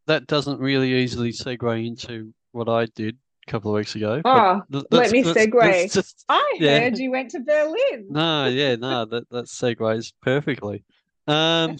[0.07, 3.17] that doesn't really easily segue into what I did
[3.51, 4.21] couple of weeks ago.
[4.23, 5.91] Oh, th- let me segue.
[5.93, 6.79] just- I Yeah.
[6.79, 8.07] heard you went to Berlin.
[8.09, 10.83] No, yeah, no, that that segues perfectly.
[11.27, 11.77] Um,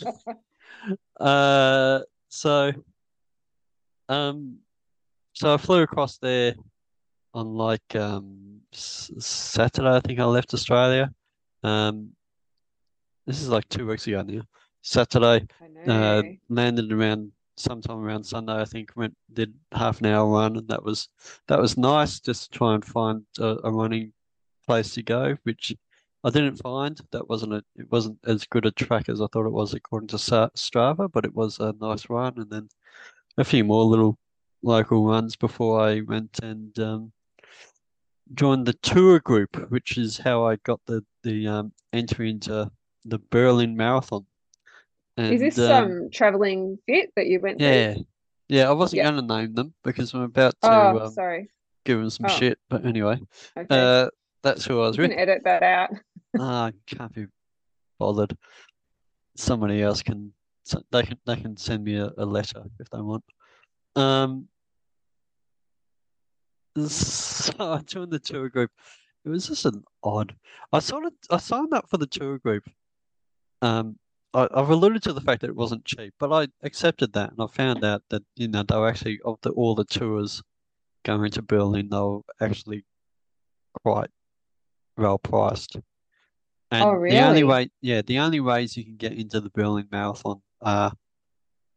[1.19, 2.71] uh, so,
[4.09, 4.57] um,
[5.33, 6.55] so I flew across there
[7.33, 9.95] on like um s Saturday.
[9.95, 11.09] I think I left Australia.
[11.63, 12.11] Um,
[13.25, 14.41] this is like two weeks ago now.
[14.81, 15.47] Saturday,
[15.87, 17.31] uh, landed around
[17.61, 18.53] sometime around Sunday.
[18.53, 21.09] I think went did half an hour run, and that was
[21.47, 22.19] that was nice.
[22.19, 24.13] Just to try and find a, a running
[24.65, 25.75] place to go, which
[26.23, 26.99] I didn't find.
[27.11, 30.07] That wasn't a, it wasn't as good a track as I thought it was according
[30.09, 32.69] to Strava, but it was a nice run, and then
[33.37, 34.17] a few more little
[34.63, 37.11] local runs before I went and um,
[38.33, 42.71] joined the tour group, which is how I got the the um, entry into
[43.05, 44.25] the Berlin Marathon.
[45.17, 47.67] Is this And um, um Travelling Fit that you went through?
[47.67, 47.95] yeah,
[48.49, 49.11] yeah, I wasn't Yeah.
[49.11, 51.49] going to name them because I'm about to Oh, um, sorry.
[51.85, 52.29] give them some Oh.
[52.29, 52.59] shit.
[52.69, 53.19] But anyway,
[53.57, 53.67] Okay.
[53.69, 54.09] uh,
[54.41, 55.11] that's who I was you with.
[55.11, 55.89] can edit that out.
[56.39, 57.27] Ah, I can't be
[57.99, 58.35] bothered.
[59.35, 60.33] Somebody else can.
[60.91, 61.17] They can.
[61.25, 63.23] They can send me a, a letter if they want.
[63.95, 64.47] Um.
[66.87, 68.71] So I joined the tour group.
[69.25, 70.33] It was just an odd.
[70.71, 71.13] I sort of.
[71.29, 72.63] I signed up for the tour group.
[73.61, 73.97] Um.
[74.33, 77.41] I, I've alluded to the fact that it wasn't cheap, but I accepted that, and
[77.41, 80.41] I found out that you know they were actually of the all the tours
[81.03, 82.85] going to Berlin, they were actually
[83.83, 84.09] quite
[84.97, 85.77] well priced.
[86.69, 87.43] And Oh, the only really?
[87.43, 90.93] way, yeah, the only ways you can get into the Berlin Marathon are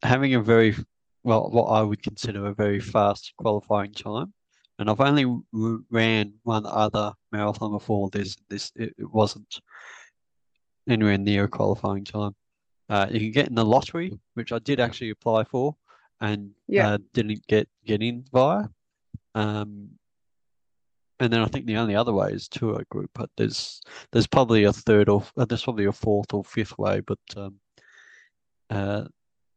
[0.03, 0.77] having a very,
[1.25, 4.33] well, what I would consider a very fast qualifying time.
[4.79, 5.40] And I've only
[5.90, 8.37] ran one other marathon before this.
[8.49, 9.61] This it, it wasn't
[10.88, 12.35] anywhere near a qualifying time.
[12.88, 15.77] Uh, you can get in the lottery, which I did actually apply for,
[16.20, 16.88] and Yeah.
[16.88, 18.68] uh, didn't get get in via.
[19.35, 19.99] Um,
[21.20, 23.81] and then I think the only other way is tour group, but there's
[24.12, 27.61] there's probably a third or uh, there's probably a fourth or fifth way, but um,
[28.70, 29.05] uh,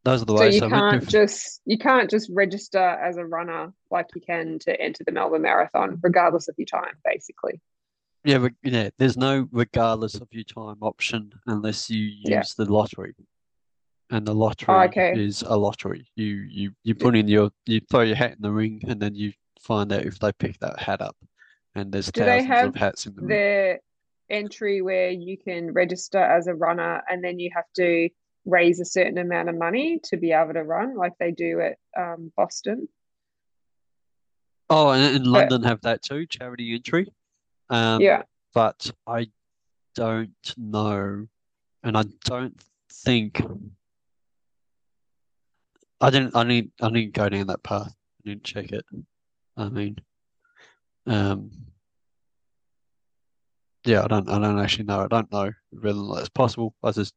[0.04, 0.40] those are the ways.
[0.40, 4.08] So ways you I went can't just you can't just register as a runner like
[4.16, 7.60] you can to enter the Melbourne Marathon, regardless of your time, basically.
[8.28, 12.40] Yeah, but yeah, there's no regardless of your time option unless you Yeah.
[12.40, 13.16] use the lottery.
[14.10, 15.14] And the lottery Oh, okay.
[15.14, 16.12] is a lottery.
[16.16, 19.16] You you you put in your you throw your hat in the ring and then
[19.16, 21.16] you find out if they pick that hat up.
[21.74, 23.80] And there's Do thousands of hats in the ring.
[24.30, 28.10] Entry where you can register as a runner and then you have to
[28.44, 31.78] raise a certain amount of money to be able to run, like they do at
[31.98, 32.90] um, Boston.
[34.70, 37.08] Oh, and in But London have that too, charity entry.
[37.70, 39.28] Um, yeah, but I
[39.96, 41.28] don't know,
[41.84, 42.60] and I don't
[42.92, 43.42] think
[46.00, 46.36] I didn't.
[46.36, 46.72] I didn't.
[46.82, 47.94] I didn't go down that path.
[47.94, 48.86] I didn't check it.
[49.58, 49.98] I mean,
[51.08, 51.52] Um,
[53.86, 55.02] yeah, I don't I don't actually know.
[55.02, 56.74] I don't know whether that's possible.
[56.84, 57.14] I just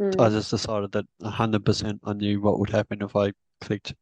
[0.00, 0.18] Mm.
[0.18, 3.94] I just decided that hundred percent I knew what would happen if I clicked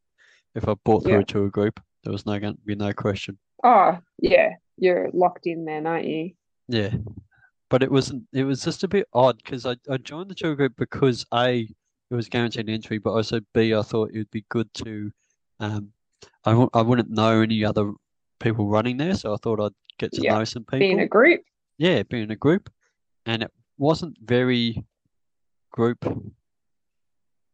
[0.55, 1.25] if I bought through Yeah.
[1.25, 1.81] to a group.
[2.05, 3.37] There was no going to be no question.
[3.65, 4.55] Oh, yeah.
[4.81, 6.33] You're locked in then, aren't you?
[6.69, 6.95] Yeah,
[7.69, 8.25] but it wasn't.
[8.33, 11.69] It was just a bit odd because I, I joined the tour group because A,
[12.11, 15.13] it was guaranteed entry, but also B, I thought it would be good to,
[15.61, 15.93] um,
[16.45, 17.93] I w I wouldn't know any other
[18.41, 21.07] people running there, so I thought I'd get to Yeah, know some Be in a
[21.07, 21.43] group.
[21.77, 22.71] Yeah, be in a group,
[23.27, 24.83] and it wasn't very
[25.71, 26.05] group.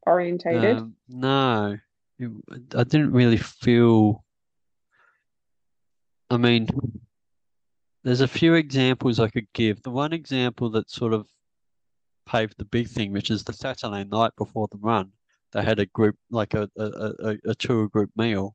[0.07, 0.79] orientated.
[0.79, 1.77] Um, no,
[2.19, 2.31] it,
[2.77, 4.25] I didn't really feel.
[6.31, 6.69] I mean,
[8.07, 9.83] there's a few examples I could give.
[9.83, 11.27] The one example that sort of
[12.25, 15.11] paved the big thing, which is the Saturday night before the run,
[15.51, 18.55] they had a group like a a, a, a tour group meal,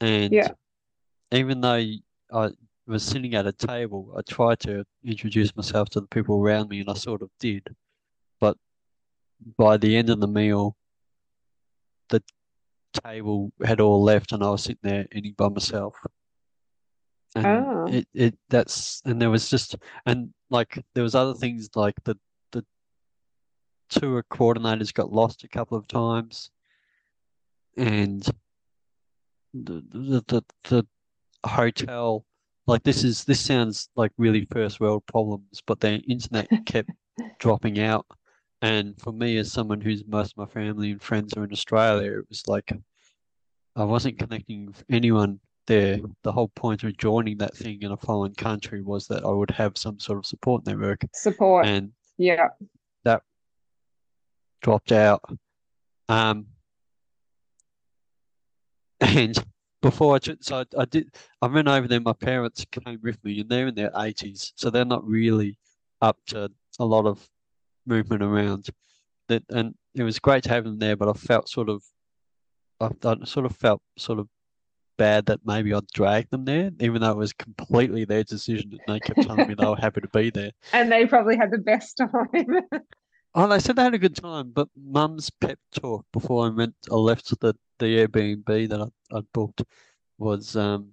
[0.00, 0.52] and Yeah.
[1.30, 1.84] even though
[2.32, 2.50] I
[2.86, 6.80] was sitting at a table, I tried to introduce myself to the people around me,
[6.80, 7.76] and I sort of did.
[8.40, 8.56] But
[9.58, 10.74] by the end of the meal,
[12.08, 12.22] the
[13.04, 15.96] table had all left, and I was sitting there eating by myself.
[17.36, 17.84] And Ah.
[17.86, 22.16] it, it that's and there was just and like there was other things like the
[22.50, 22.64] the
[23.88, 26.50] tour coordinators got lost a couple of times,
[27.76, 28.22] and
[29.54, 30.86] the the the, the
[31.46, 32.24] hotel
[32.66, 36.90] like this is this sounds like really first world problems, but their internet kept
[37.38, 38.06] dropping out.
[38.62, 42.18] And for me, as someone who's most of my family and friends are in Australia,
[42.18, 42.72] it was like
[43.74, 45.98] I wasn't connecting with anyone there.
[46.22, 49.50] The whole point of joining that thing in a foreign country was that I would
[49.50, 51.66] have some sort of support network, Support.
[51.66, 52.48] and Yeah.
[53.04, 53.22] That
[54.62, 55.22] dropped out.
[56.08, 56.46] Um,
[59.00, 59.36] and
[59.82, 62.00] before I took, so I, I did, I ran over there.
[62.00, 65.56] My parents came with me, and they're in their eighties, so they're not really
[66.02, 67.26] up to a lot of
[67.86, 68.68] movement around.
[69.28, 71.82] That and it was great to have them there, but I felt sort of,
[72.80, 74.28] I, I sort of felt sort of
[75.00, 78.80] bad that maybe I'd dragged them there, even though it was completely their decision, and
[78.86, 80.50] they kept telling me they were happy to be there.
[80.74, 82.68] And they probably had the best time.
[83.32, 86.74] Oh, they said they had a good time, but Mum's pep talk before I went,
[86.90, 89.62] I left the the Airbnb that I I booked
[90.18, 90.88] was, um,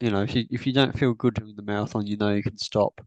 [0.00, 2.42] you know, if you if you don't feel good doing the marathon, you know you
[2.42, 3.00] can stop.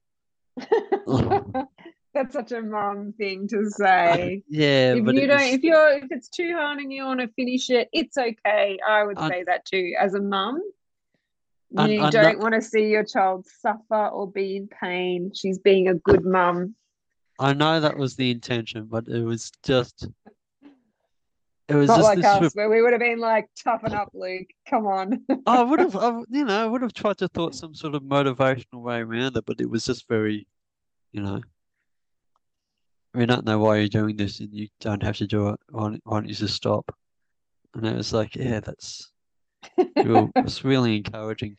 [2.13, 4.43] That's such a mum thing to say.
[4.49, 7.69] Yeah, If you don't, if you're, if it's too hard and you want to finish
[7.69, 8.77] it, it's okay.
[8.85, 9.93] I would I- say that too.
[9.97, 10.61] As a mum,
[11.71, 15.31] you I don't want to see your child suffer or be in pain.
[15.33, 16.75] She's being a good mum.
[17.39, 20.05] I know that was the intention, but it was just,
[21.69, 22.25] it was Not just like this.
[22.25, 24.47] us, where we would have been like, toughen up, Luke.
[24.69, 25.23] Come on.
[25.47, 28.03] I would have, I, you know, I would have tried to thought some sort of
[28.03, 30.45] motivational way around it, but it was just very,
[31.13, 31.39] you know,
[33.13, 35.59] we don't know why you're doing this and you don't have to do it.
[35.69, 36.93] Why don't, why don't you just stop?
[37.73, 39.11] And it was like, yeah, that's
[39.77, 41.57] it's really encouraging.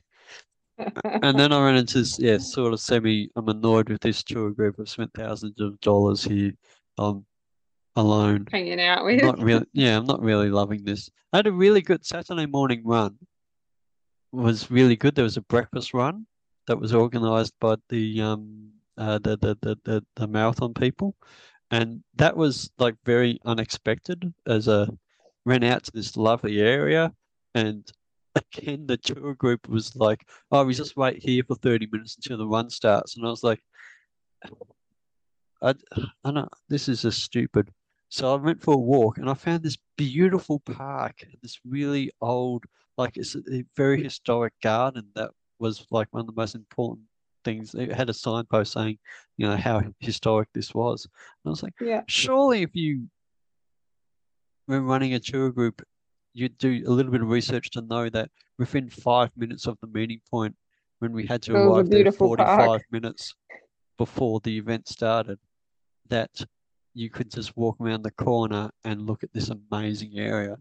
[1.04, 4.50] And then I ran into this, yeah, sort of semi, I'm annoyed with this tour
[4.50, 4.76] group.
[4.80, 6.52] I've spent thousands of dollars here.
[6.98, 7.24] I'm
[7.94, 8.46] alone.
[8.50, 9.22] Hanging out I'm with.
[9.22, 11.08] not really, yeah, I'm not really loving this.
[11.32, 13.16] I had a really good Saturday morning run.
[14.32, 15.14] Was really good.
[15.14, 16.26] There was a breakfast run
[16.66, 21.16] that was organized by the um uh the the the the, the marathon people,
[21.70, 24.32] and that was like very unexpected.
[24.46, 24.88] As a
[25.44, 27.12] ran out to this lovely area,
[27.54, 27.90] and
[28.36, 32.38] again the tour group was like, "Oh, we just wait here for 30 minutes until
[32.38, 33.62] the run starts," and I was like,
[35.62, 35.74] "I
[36.24, 36.48] I don't.
[36.68, 37.72] This is just stupid."
[38.10, 42.64] So I went for a walk and I found this beautiful park, this really old,
[42.98, 47.06] like it's a a very historic garden that was like one of the most important
[47.44, 47.74] things.
[47.74, 48.98] It had a signpost saying,
[49.36, 51.04] you know, how historic this was.
[51.04, 52.02] And I was like, Yeah.
[52.08, 53.08] surely if you
[54.68, 55.82] were running a tour group,
[56.34, 59.86] you'd do a little bit of research to know that within five minutes of the
[59.86, 60.56] meeting point,
[61.00, 62.48] when we had to It was a arrive there beautiful park.
[62.48, 63.34] 45 minutes
[63.98, 65.38] before the event started,
[66.08, 66.44] that
[66.94, 70.56] you could just walk around the corner and look at this amazing area.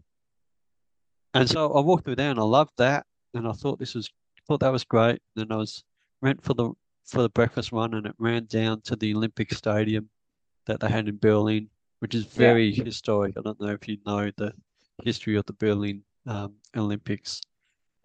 [1.34, 3.06] And so I walked through there and I loved that.
[3.34, 4.10] And I thought this was
[4.46, 5.20] thought that was great.
[5.36, 5.84] And then I was
[6.20, 6.72] went for the
[7.04, 10.08] for the breakfast run and it ran down to the Olympic Stadium
[10.66, 11.68] that they had in Berlin,
[12.00, 12.38] which is Yeah.
[12.38, 13.34] very historic.
[13.36, 14.52] I don't know if you know the
[15.04, 17.40] history of the Berlin um, Olympics.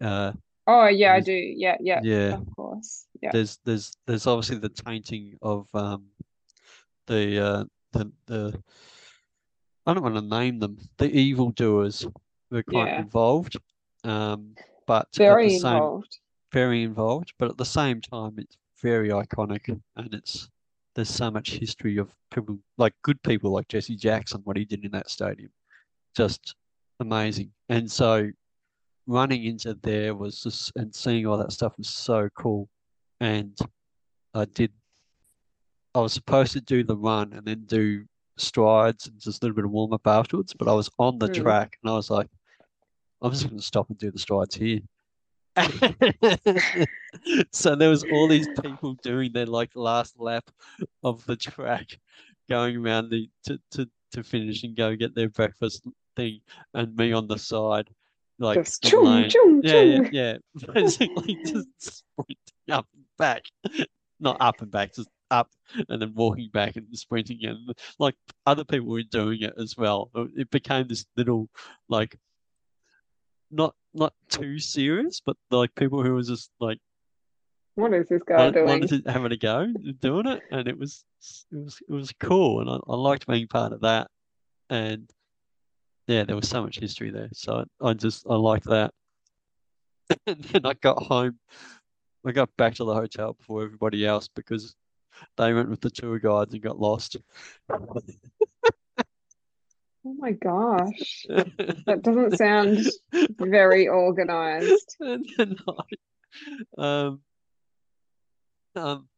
[0.00, 0.32] Uh,
[0.66, 1.32] Oh yeah, I do.
[1.32, 3.06] Yeah, yeah, yeah, of course.
[3.22, 3.32] Yeah.
[3.32, 6.04] there's there's there's obviously the tainting of um
[7.06, 8.62] the uh the the
[9.86, 12.06] I don't want to name them the evildoers
[12.50, 13.00] were quite Yeah.
[13.00, 13.56] involved
[14.04, 14.54] um
[14.86, 16.18] but Very same involved.
[16.52, 20.48] very involved, but at the same time, it's very iconic and it's
[20.94, 24.84] there's so much history of people like good people like Jesse Jackson, what he did
[24.84, 25.50] in that stadium,
[26.16, 26.56] just
[26.98, 27.52] amazing.
[27.68, 28.28] And so
[29.06, 32.68] running into there was just and seeing all that stuff was so cool.
[33.20, 33.56] And
[34.34, 34.72] I did
[35.94, 38.04] I was supposed to do the run and then do
[38.36, 41.28] strides and just a little bit of warm up afterwards, but I was on the
[41.28, 41.42] Mm.
[41.42, 42.28] track and I was like,
[43.22, 44.80] I'm just going to stop and do the strides here.
[47.52, 50.50] so there was all these people doing their like last lap
[51.02, 51.98] of the track,
[52.48, 55.82] going around the to, to, to finish and go get their breakfast
[56.16, 56.40] thing,
[56.74, 57.88] and me on the side,
[58.38, 60.36] like Just chung, chung, Yeah, yeah, yeah.
[60.74, 62.36] Basically just sprinting
[62.70, 63.44] up and back.
[64.20, 65.50] Not up and back, just up
[65.88, 68.14] and then walking back and sprinting and like
[68.46, 70.10] other people were doing it as well.
[70.36, 71.48] It became this little
[71.88, 72.18] like
[73.50, 76.78] not not too serious, but like people who were just like
[77.74, 79.02] What is this guy wanted, doing?
[79.04, 79.66] to having a go
[80.00, 81.04] doing it, and it was
[81.52, 84.08] it was it was cool, and I, I liked being part of that,
[84.70, 85.10] and
[86.06, 88.92] yeah, there was so much history there, so I, I just I liked that.
[90.26, 91.38] And then I got home,
[92.24, 94.74] I got back to the hotel before everybody else because
[95.36, 97.16] they went with the tour guides and got lost.
[100.08, 101.26] Oh my gosh.
[101.28, 102.78] That doesn't sound
[103.38, 104.96] very organized.
[105.00, 105.58] and
[106.78, 107.20] um,
[108.74, 109.08] um,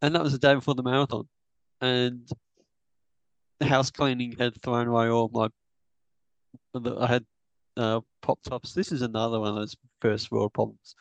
[0.00, 1.28] and that was the day before the marathon,
[1.80, 2.28] and
[3.60, 5.48] the house cleaning had thrown away all my.
[6.74, 7.24] I had
[7.76, 8.74] uh, pop tops.
[8.74, 10.96] This is another one of those first world problems.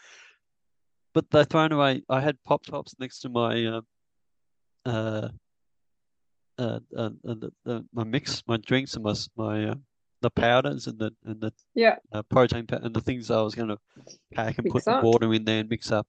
[1.16, 2.04] But they thrown away.
[2.08, 3.82] I had pop tops next to my uh,
[4.86, 5.30] uh,
[6.62, 7.10] uh, uh, uh,
[7.42, 9.76] the, the, my mix, my drinks, and my my uh,
[10.22, 11.96] the powders and the and the Yeah.
[12.12, 13.78] uh, protein pa- and the things I was going to
[14.34, 16.08] pack and put Mix the water in there and mix up.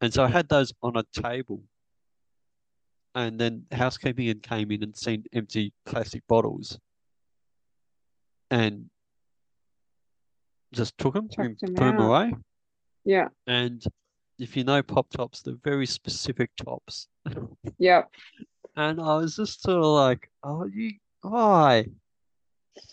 [0.00, 1.62] And so I had those on a table.
[3.14, 6.78] And then housekeeping had came in and seen empty plastic bottles
[8.50, 8.88] and
[10.72, 12.32] just took them and Chucked 'em put them away.
[13.04, 13.28] Yeah.
[13.46, 13.82] And
[14.38, 17.08] if you know pop tops, they're very specific tops.
[17.78, 18.10] Yep.
[18.76, 20.92] And I was just sort of like, oh, you,
[21.22, 21.86] why?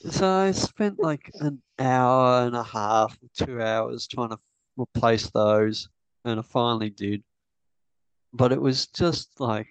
[0.10, 4.40] So I spent like an hour and a half, two hours trying to
[4.76, 5.90] replace those,
[6.26, 7.24] and I finally did.
[8.34, 9.68] But it was just like,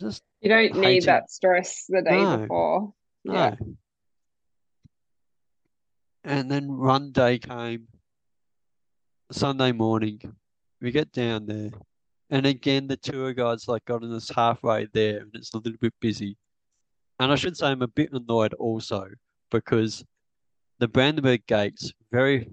[0.00, 2.38] just You don't need that stress the day No.
[2.38, 2.94] before.
[3.24, 3.32] no.
[3.34, 3.54] Yeah.
[6.24, 7.86] And then run day came,
[9.30, 10.20] Sunday morning.
[10.80, 11.70] We get down there,
[12.30, 15.94] and again the tour guide's like gotten us halfway there, and it's a little bit
[16.00, 16.36] busy.
[17.18, 19.08] And I should say I'm a bit annoyed also
[19.50, 20.04] because
[20.78, 22.50] the Brandenburg Gates, very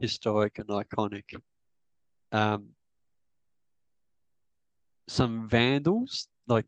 [0.00, 1.24] historic and iconic.
[2.32, 2.70] Um,
[5.08, 6.66] some vandals, like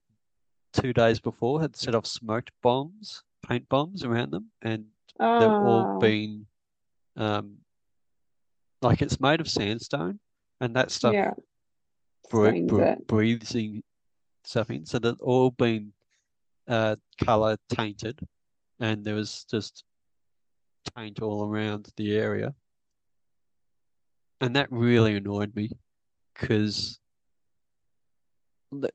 [0.73, 4.87] two days before, had set off smoked bombs, paint bombs around them, and
[5.19, 6.47] they've all Oh, been
[7.17, 7.59] um,
[8.83, 10.21] like it's made of sandstone,
[10.61, 11.33] and that stuff yeah.
[12.31, 12.71] Bre- Stains
[13.07, 13.85] bre- it.
[14.45, 15.93] stuff in, so they've all been
[16.69, 18.21] uh, color tainted,
[18.79, 19.85] and there was just
[20.97, 22.55] paint all around the area,
[24.41, 25.69] and that really annoyed me
[26.35, 26.99] because
[28.73, 28.89] they,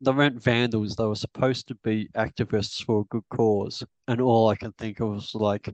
[0.00, 4.48] they weren't vandals; they were supposed to be activists for a good cause, and all
[4.48, 5.68] I can think of was like,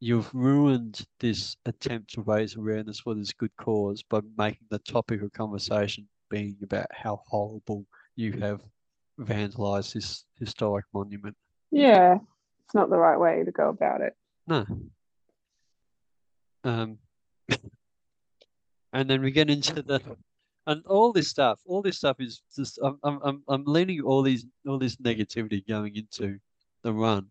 [0.00, 5.22] you've ruined this attempt to raise awareness for this good cause by making the topic
[5.22, 8.60] of conversation being about how horrible you have
[9.20, 11.36] vandalized this historic monument.
[11.70, 12.18] Yeah.
[12.64, 14.14] It's not the right way to go about it.
[14.46, 14.66] No.
[16.64, 16.98] Um,
[18.92, 20.00] and then we get into the
[20.66, 21.60] and all this stuff.
[21.64, 25.96] All this stuff is just I'm I'm I'm leaning all these all this negativity going
[25.96, 26.38] into
[26.82, 27.26] the run.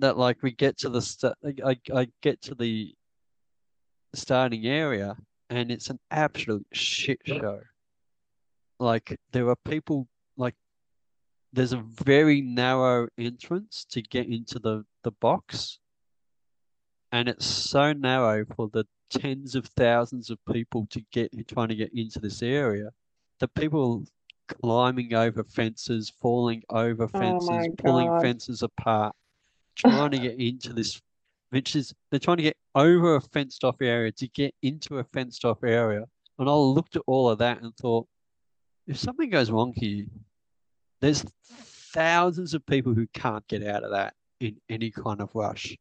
[0.00, 2.94] That like we get to the st I I get to the
[4.14, 5.16] starting area
[5.50, 7.60] and it's an absolute shit show.
[8.78, 10.54] Like there are people like
[11.52, 15.78] there's a very narrow entrance to get into the the box
[17.12, 21.74] and it's so narrow for the tens of thousands of people to get trying to
[21.74, 22.90] get into this area
[23.40, 24.04] that people
[24.62, 28.22] climbing over fences, falling over Oh fences, my pulling God.
[28.22, 29.14] fences apart,
[29.74, 31.00] trying to get into this,
[31.50, 35.04] which is they're trying to get over a fenced off area to get into a
[35.04, 36.04] fenced off area.
[36.38, 38.06] And I looked at all of that and thought,
[38.86, 40.06] if something goes wrong here,
[41.00, 41.24] there's
[41.92, 45.76] thousands of people who can't get out of that in any kind of rush.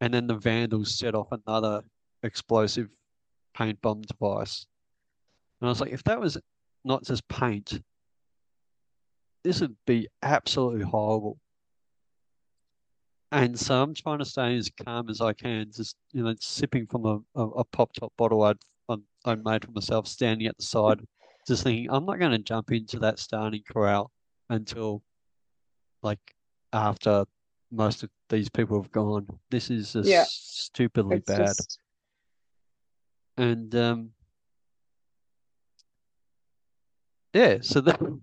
[0.00, 1.82] And then the vandals set off another
[2.22, 2.88] explosive
[3.56, 4.66] paint bomb device.
[5.60, 6.36] And I was like, if that was
[6.84, 7.80] not just paint,
[9.44, 11.38] this would be absolutely horrible.
[13.34, 16.86] And so I'm trying to stay as calm as I can, just you know, sipping
[16.86, 18.58] from a, a, a pop top bottle I'd
[19.24, 21.00] I made for myself, standing at the side,
[21.48, 24.12] just thinking I'm not going to jump into that starting corral
[24.50, 25.02] until
[26.02, 26.20] like
[26.72, 27.24] after
[27.72, 29.26] most of these people have gone.
[29.50, 30.24] This is just Yeah.
[30.28, 31.46] stupidly It's bad.
[31.46, 31.78] just
[33.36, 34.10] And um
[37.32, 38.20] yeah, so then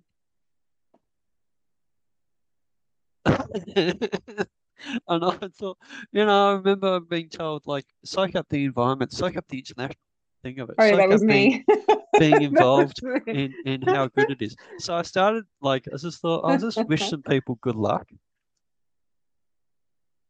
[5.07, 5.77] and I thought,
[6.11, 9.95] you know, I remember being told like soak up the environment, soak up the international
[10.43, 11.85] thing of it, oh, that was being me.
[12.19, 13.19] being involved me.
[13.27, 14.55] in in how good it is.
[14.79, 18.07] So I started like I just thought I'll just wish some people good luck.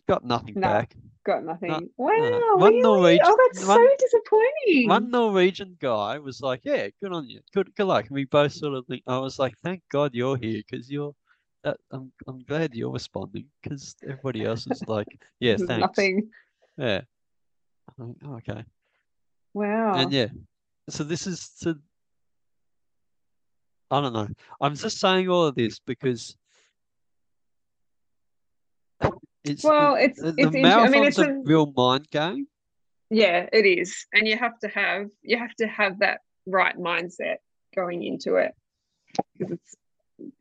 [0.08, 0.68] Got nothing No.
[0.68, 0.96] back.
[1.24, 1.70] Got nothing.
[1.70, 2.56] No, wow, no.
[2.58, 2.82] One really?
[2.82, 4.90] Norwegian- oh, that's one- so disappointing.
[4.90, 8.52] One Norwegian guy was like, "Yeah, good on you, good good luck." And we both
[8.54, 11.14] sort of think, I was like, "Thank God you're here because you're
[11.64, 15.08] that I'm I'm glad you're responding because everybody else is like,
[15.40, 16.30] yeah, thanks, Nothing.
[16.78, 17.02] yeah."
[17.98, 18.64] Like, "Oh, okay,
[19.54, 19.94] Wow.
[19.96, 20.28] and yeah,
[20.90, 21.76] so this is so
[23.90, 24.30] I don't know.
[24.62, 26.38] I'm just saying all of this because
[29.44, 32.48] it's well, it's the, it's the I mean, it's a a real mind game.
[33.10, 37.38] yeah, it is, and you have to have you have to have that right mindset
[37.76, 38.54] going into it
[39.38, 39.76] because it's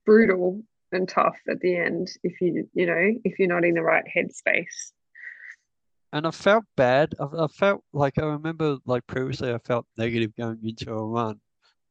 [0.07, 0.63] brutal
[0.93, 4.05] and tough at the end if you you know if you're not in the right
[4.17, 4.93] headspace.
[6.13, 7.15] And I felt bad.
[7.21, 11.41] I, I felt like I remember, like previously, I felt negative going into a run,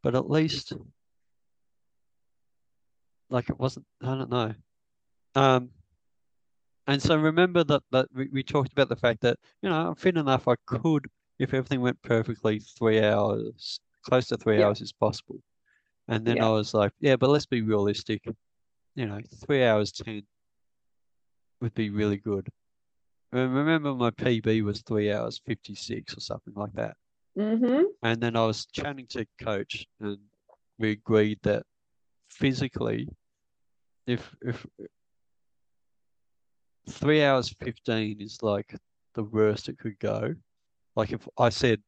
[0.04, 0.74] but at least,
[3.30, 3.86] like it wasn't.
[4.02, 4.54] I don't know.
[5.36, 5.70] Um,
[6.88, 9.96] and so remember that that we, we talked about the fact that you know I'm
[9.96, 10.48] fit enough.
[10.48, 14.66] I could, if everything went perfectly, three hours, close to three Yeah.
[14.66, 15.40] hours is possible.
[16.10, 16.48] And then Yeah.
[16.48, 18.24] I was like, yeah, but let's be realistic.
[18.96, 20.24] You know, three hours ten
[21.62, 22.48] would be really good.
[23.32, 26.98] Remember, my PB was three hours fifty six or something like that.
[27.38, 27.84] Mm-hmm.
[28.02, 30.18] And then I was chatting to coach, and
[30.80, 31.64] we agreed that
[32.30, 33.08] physically,
[34.08, 34.66] if if
[36.90, 38.76] three hours fifteen is like
[39.14, 40.34] the worst it could go,
[40.96, 41.82] like if I said,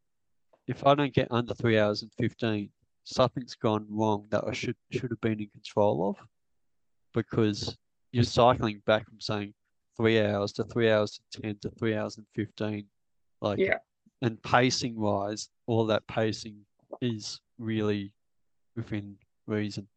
[0.67, 2.69] if I don't get under three hours and fifteen,
[3.03, 6.17] something's gone wrong that I should should have been in control of,
[7.13, 7.77] because
[8.11, 9.53] you're cycling back from saying
[9.97, 12.85] three hours to three hours to ten to three hours and fifteen,
[13.41, 13.77] like Yeah.
[14.21, 16.65] and pacing wise, all that pacing
[17.01, 18.11] is really
[18.75, 19.87] within reason.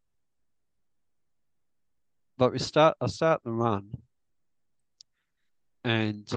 [2.37, 3.91] But we start I start the run
[5.85, 6.29] and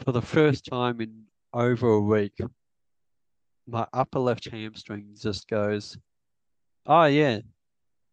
[0.00, 2.38] for the first time in over a week,
[3.66, 5.96] my upper left hamstring just goes,
[6.86, 7.38] Oh yeah,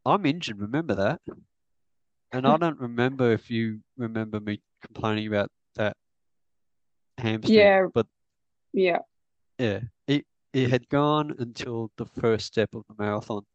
[0.06, 1.22] I'm injured, remember that?
[2.32, 2.62] And I hmm.
[2.62, 5.96] don't remember if you remember me complaining about that
[7.18, 7.88] hamstring, Yeah.
[7.94, 8.08] but
[8.74, 9.00] Yeah.
[9.58, 13.46] yeah, it it had gone until the first step of the marathon,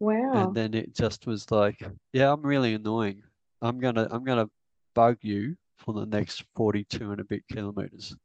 [0.00, 0.32] Wow.
[0.32, 1.82] and then it just was like,
[2.12, 3.22] yeah, I'm really annoying.
[3.60, 4.48] I'm gonna I'm gonna
[4.94, 8.16] bug you for the next 42 and a bit kilometers.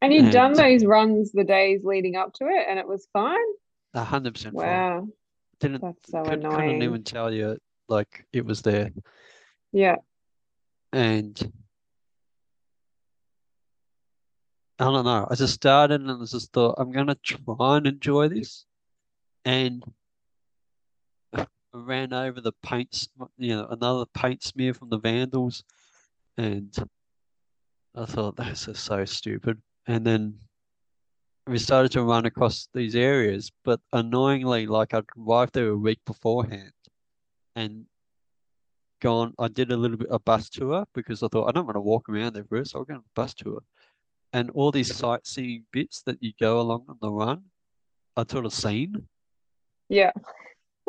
[0.00, 3.36] And you'd done those runs the days leading up to it, and it was fine.
[3.98, 4.64] A hundred percent fine.
[4.64, 5.08] Wow,
[5.58, 8.92] Didn't that's so could, couldn't even tell you like it was there.
[9.72, 9.96] Yeah.
[10.92, 11.52] And
[14.78, 15.26] I don't know.
[15.28, 18.66] I just started and I just thought I'm gonna try and enjoy this.
[19.44, 19.84] And
[21.32, 25.64] I ran over the paint, you know, another paint smear from the Vandals,
[26.36, 26.72] and
[27.96, 29.60] I thought that's just so stupid.
[29.88, 30.38] And then
[31.48, 36.00] we started to run across these areas, but annoyingly, like I'd arrived there a week
[36.04, 36.72] beforehand,
[37.56, 37.86] and
[39.00, 39.34] gone.
[39.38, 41.80] I did a little bit of bus tour because I thought I don't want to
[41.80, 42.72] walk around there first.
[42.72, 43.62] So I'll go on a bus tour,
[44.32, 47.44] and all these sightseeing bits that you go along on the run,
[48.16, 49.08] I'd sort of seen.
[49.88, 50.12] Yeah.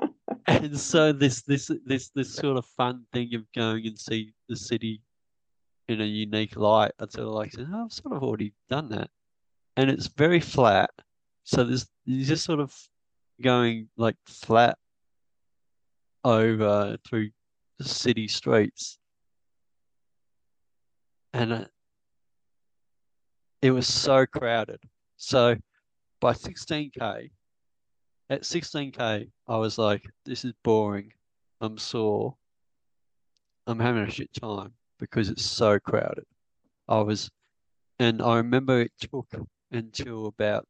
[0.45, 4.55] And so this this this this sort of fun thing of going and see the
[4.55, 5.01] city
[5.87, 9.09] in a unique light, I sort of like oh, I've sort of already done that.
[9.79, 10.89] And it's very flat.
[11.45, 12.75] So there's you're just sort of
[13.41, 14.77] going like flat
[16.25, 17.29] over through
[17.77, 18.97] the city streets.
[21.31, 21.69] And it,
[23.61, 24.81] it was so crowded.
[25.15, 25.55] So
[26.19, 27.29] by 16k,
[28.29, 31.13] at 16k, I was like, this is boring.
[31.61, 32.35] I'm sore.
[33.65, 36.25] I'm having a shit time because it's so crowded.
[36.89, 37.31] I was
[37.97, 39.27] and I remember it took
[39.71, 40.67] until about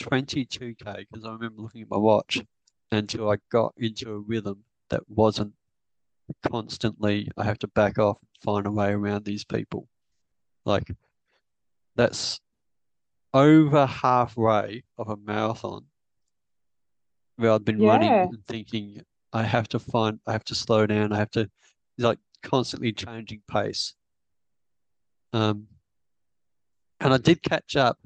[0.00, 2.42] 22k because I remember looking at my watch
[2.90, 5.54] until I got into a rhythm that wasn't
[6.50, 9.88] constantly I have to back off and find a way around these people.
[10.64, 10.90] Like
[11.94, 12.40] that's
[13.32, 15.86] over halfway of a marathon
[17.36, 19.02] where I've been running and thinking
[19.32, 21.50] I have to find I have to slow down, I have to
[21.98, 23.94] like constantly changing pace.
[25.32, 25.68] Um
[27.00, 27.98] and I did catch up.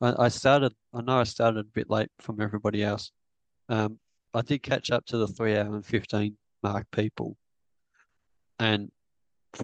[0.00, 3.12] I, I started I know I started a bit late from everybody else.
[3.68, 3.98] Um
[4.32, 7.36] I did catch up to the three hour and fifteen mark people.
[8.58, 8.90] And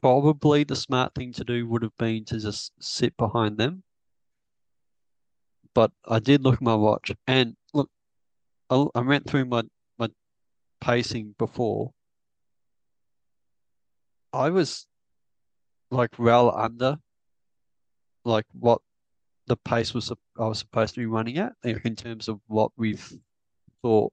[0.00, 3.82] probably the smart thing to do would have been to just sit behind them.
[5.74, 7.90] But I did look at my watch and look,
[8.70, 9.64] I, I went through my,
[9.98, 10.08] my
[10.80, 11.92] pacing before.
[14.32, 14.86] I was
[15.90, 16.98] like well under
[18.26, 18.80] like what
[19.46, 23.12] the pace was I was supposed to be running at, in terms of what we've
[23.82, 24.12] thought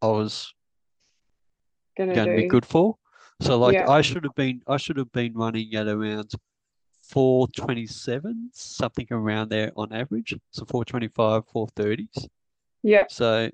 [0.00, 0.52] I was
[1.96, 2.96] Gonna going to be good for.
[3.40, 3.90] So like Yeah.
[3.90, 6.32] I should have been I should have been running at around
[7.02, 10.34] 427, something around there on average.
[10.50, 12.28] So 425, 430s.
[12.82, 13.04] Yeah.
[13.08, 13.50] So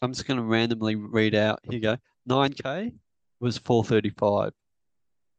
[0.00, 1.60] I'm just going to randomly read out.
[1.64, 1.96] Here you go.
[2.28, 2.94] 9K
[3.40, 4.52] was 435.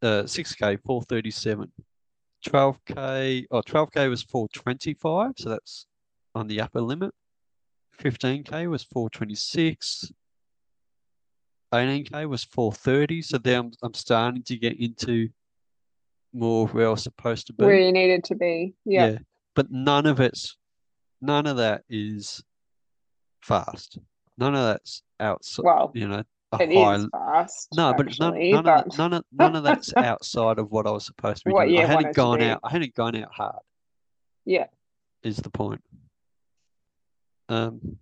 [0.02, 1.72] Uh, 6K, 437.
[2.46, 5.34] 12K, oh, 12K was 425.
[5.38, 5.86] So that's
[6.34, 7.14] on the upper limit.
[8.00, 10.12] 15K was 426.
[11.74, 13.22] 18K was 430.
[13.22, 15.30] So then I'm, I'm starting to get into
[16.34, 17.66] more where I was supposed to be.
[17.66, 18.76] Where you needed to be.
[18.86, 19.18] Yeah.
[19.56, 20.58] But none of it's,
[21.22, 22.44] none of that is
[23.42, 23.98] fast.
[24.38, 26.24] None of that's outside, Well, you know,
[26.62, 26.96] a it high.
[26.96, 27.68] is fast.
[27.76, 30.92] No, but none, none, but of, none of none of that's outside of what I
[30.92, 31.80] was supposed to be What doing.
[31.80, 32.60] I hadn't gone out.
[32.64, 33.62] I hadn't gone out hard.
[34.46, 34.66] Yeah.
[35.24, 35.82] is the point.
[37.50, 37.98] Um,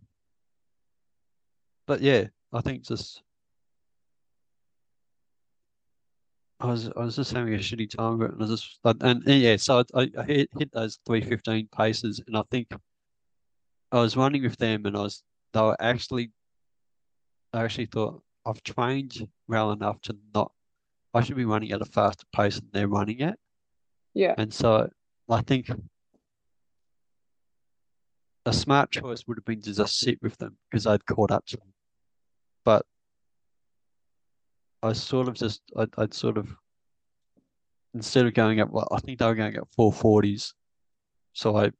[1.86, 3.22] but yeah, I think just
[6.60, 9.02] I was I was just having a shitty time with it, and I just and,
[9.02, 12.68] and yeah, so I, I hit, hit those three fifteen paces, and I think
[13.92, 16.32] I was running with them, and I was they were actually
[17.52, 20.52] I actually thought I've trained well enough to not
[21.14, 23.38] I should be running at a faster pace than they're running at.
[24.14, 24.34] Yeah.
[24.38, 24.90] And so
[25.30, 25.70] I think
[28.46, 31.46] a smart choice would have been to just sit with them because I'd caught up
[31.48, 31.74] to them.
[32.66, 32.86] But
[34.82, 36.50] I sort of just, I'd, I'd sort of,
[37.94, 40.54] instead of going up, well, I think they were going up 440s.
[41.34, 41.72] So I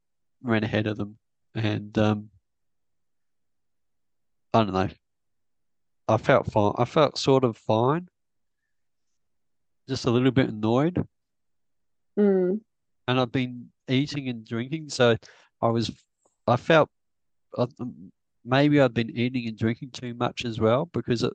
[0.44, 1.18] ran ahead of them
[1.56, 2.30] and, um,
[4.54, 4.90] I don't know.
[6.08, 6.74] I felt fine.
[6.78, 8.10] I felt sort of fine.
[9.88, 11.06] Just a little bit annoyed
[12.18, 12.62] Mm.
[13.08, 15.18] and I've been eating and drinking, so
[15.62, 15.92] I was,
[16.46, 16.90] I felt,
[17.58, 18.12] um,
[18.46, 21.34] maybe I'd been eating and drinking too much as well because it,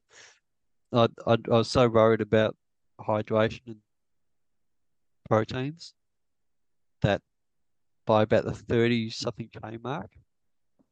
[0.93, 2.57] I, I, I was so worried about
[3.01, 3.77] hydration and
[5.29, 5.95] proteins
[7.03, 7.21] that
[8.07, 10.13] by about the 30 something K mark,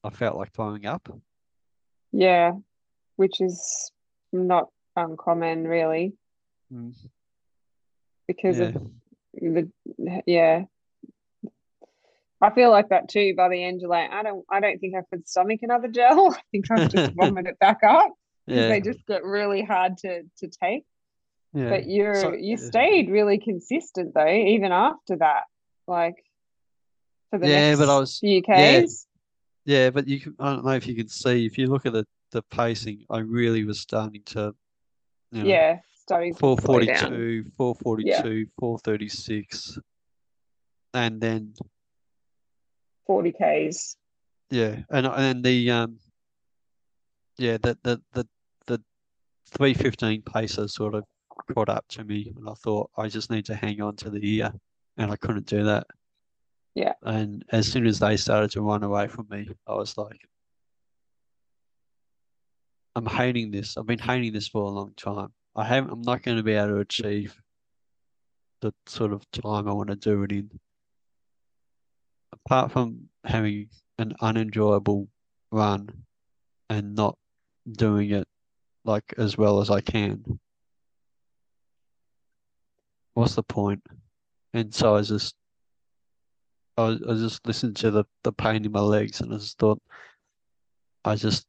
[0.05, 1.09] I felt like throwing up.
[2.13, 2.53] Yeah.
[3.17, 3.91] Which is
[4.33, 6.15] not uncommon, really,
[6.73, 6.95] Mm,
[8.27, 8.75] because yeah, of
[9.35, 9.71] the
[10.27, 10.65] yeah.
[12.43, 13.35] I feel like that too.
[13.35, 16.33] By the end, you're like, I don't, I don't think I could stomach another gel.
[16.37, 18.13] I think I've just vomited it back up
[18.47, 20.85] yeah, they just get really hard to to take.
[21.53, 21.69] yeah.
[21.69, 22.57] But you're So, you yeah.
[22.57, 25.45] stayed really consistent though, even after that,
[25.87, 26.17] like
[27.31, 28.85] for the Yeah, but I was, few yeah,
[29.65, 31.93] yeah, but you can, I don't know if you can see, if you look at
[31.93, 34.55] the, the pacing, I really was starting to,
[35.33, 36.97] you know, Yeah, starting to slow down.
[36.97, 39.79] 442, 442, 436.
[40.95, 41.55] And then,
[43.07, 43.97] 40 Ks.
[44.51, 45.99] yeah, and and the um
[47.39, 48.27] yeah, the the the,
[48.67, 48.83] the
[49.51, 51.05] 315 pacer sort of
[51.55, 54.37] caught up to me and I thought I just need to hang on to the
[54.37, 54.53] ear
[54.97, 55.87] and I couldn't do that.
[56.75, 56.95] Yeah.
[57.03, 60.21] And as soon as they started to run away from me, I was like
[62.97, 63.77] I'm hating this.
[63.77, 65.29] I've been hating this for a long time.
[65.55, 67.39] I haven't I'm not going to be able to achieve
[68.63, 70.51] the sort of time I want to do it in.
[72.33, 73.69] Apart from having
[73.99, 75.09] an unenjoyable
[75.51, 75.91] run
[76.71, 77.19] and not
[77.71, 78.27] doing it
[78.85, 80.41] like as well as I can.
[83.13, 83.83] What's the point?
[84.55, 85.35] And so I just
[86.79, 89.83] I, I just listened to the, the pain in my legs and I just thought
[91.05, 91.47] I just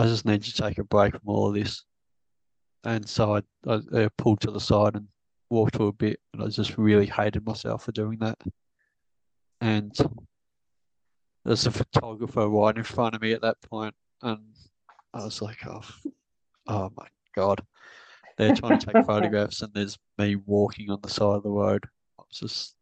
[0.00, 1.84] I just need to take a break from all of this.
[2.84, 5.06] And so I, I, I pulled to the side and
[5.50, 8.38] walked for a bit and I just really hated myself for doing that.
[9.60, 9.96] and
[11.44, 14.40] there's a photographer right in front of me at that point, and
[15.14, 15.82] I was like, oh,
[16.66, 17.62] oh my god,
[18.36, 21.84] they're trying to take photographs, and there's me walking on the side of the road.
[22.18, 22.74] I was just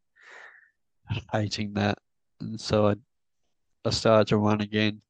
[1.32, 1.98] hating that,
[2.40, 2.94] and so I,
[3.84, 5.00] I started to run again.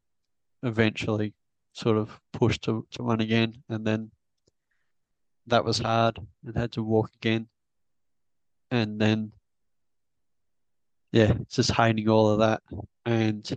[0.63, 1.35] Eventually,
[1.73, 4.11] sort of pushed to, to run again, and then
[5.47, 7.49] that was hard and had to walk again.
[8.71, 9.33] And then,
[11.13, 12.63] yeah, just hating all of that
[13.07, 13.49] and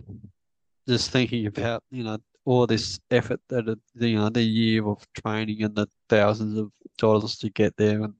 [0.88, 5.62] just thinking about, you know, all this effort that, you know, the year of training
[5.62, 8.14] and the thousands of dollars to get there and,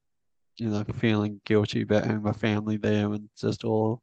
[0.59, 4.03] you know, feeling guilty about having my family there and just all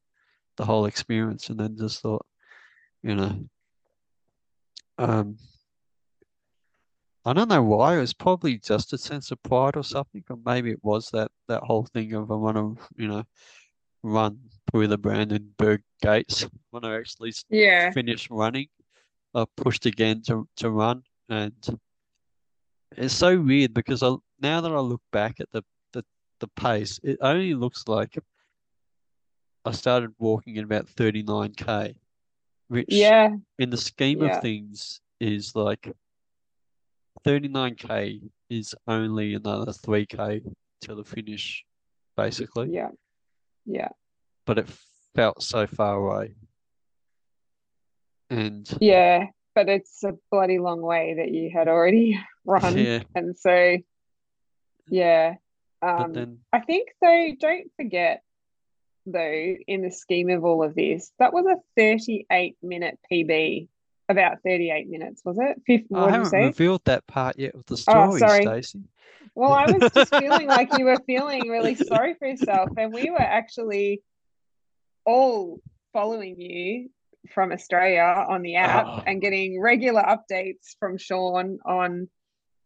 [0.58, 1.50] the whole experience.
[1.50, 2.26] And then just thought,
[3.04, 3.40] you know,
[4.98, 5.38] um,
[7.26, 7.98] I don't know why.
[7.98, 11.32] It was probably just a sense of pride or something, or maybe it was that
[11.48, 13.24] that whole thing of I want to, you know,
[14.04, 14.40] run
[14.72, 17.92] through the Brandenburg gates when I actually Yeah.
[17.92, 18.68] finished running.
[19.36, 21.54] I pushed again to to run, and
[22.98, 26.04] it's so weird because I now that I look back at the the,
[26.40, 28.18] the pace, it only looks like
[29.66, 31.96] I started walking at about 39k,
[32.70, 33.36] which Yeah.
[33.60, 34.36] in the scheme Yeah.
[34.38, 35.94] of things is like
[37.26, 40.42] 39k is only another 3k
[40.82, 41.64] to the finish,
[42.16, 42.70] basically.
[42.72, 42.90] Yeah.
[43.66, 43.90] Yeah.
[44.46, 44.68] But it
[45.16, 46.34] felt so far away.
[48.30, 49.28] And Yeah.
[49.56, 52.78] But it's a bloody long way that you had already run.
[52.78, 53.78] yeah, And so,
[54.90, 55.36] yeah.
[55.82, 58.24] Um, then I think though, don't forget
[59.06, 63.68] though, in the scheme of all of this, that was a 38 minute PB.
[64.10, 65.62] About 38 minutes, was it?
[65.68, 68.42] Fifth, I what haven't revealed that part yet of the story, Oh, sorry.
[68.42, 68.82] Stacey.
[69.36, 73.12] Well, I was just feeling like you were feeling really sorry for yourself, and we
[73.12, 74.02] were actually
[75.06, 75.60] all
[75.94, 76.90] following you
[77.34, 79.04] from Australia on the app Oh.
[79.06, 82.10] and getting regular updates from Sean on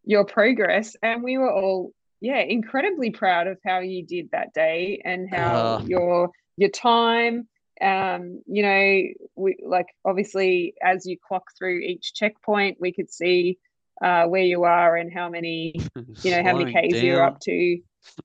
[0.05, 0.95] your progress.
[1.01, 1.91] And we were all,
[2.21, 5.81] yeah, incredibly proud of how you did that day and how Ah.
[5.85, 7.47] your your time.
[7.81, 9.01] Um, you know,
[9.35, 13.57] we like obviously as you clock through each checkpoint, we could see
[14.01, 15.73] uh, where you are and how many
[16.23, 17.79] you know how many k's you're up to.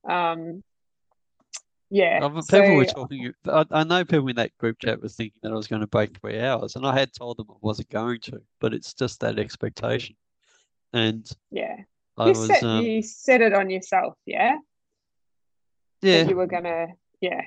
[0.08, 0.62] Um
[1.90, 3.32] yeah but so people were talking.
[3.46, 5.86] I, I know people in that group chat was thinking that I was going to
[5.86, 8.42] break three hours, and I had told them I wasn't going to.
[8.60, 10.16] But it's just that expectation,
[10.92, 11.76] and yeah.
[12.18, 14.56] I you was, set um, you set it on yourself yeah?
[16.02, 16.88] Yeah, that you were gonna
[17.20, 17.42] yeah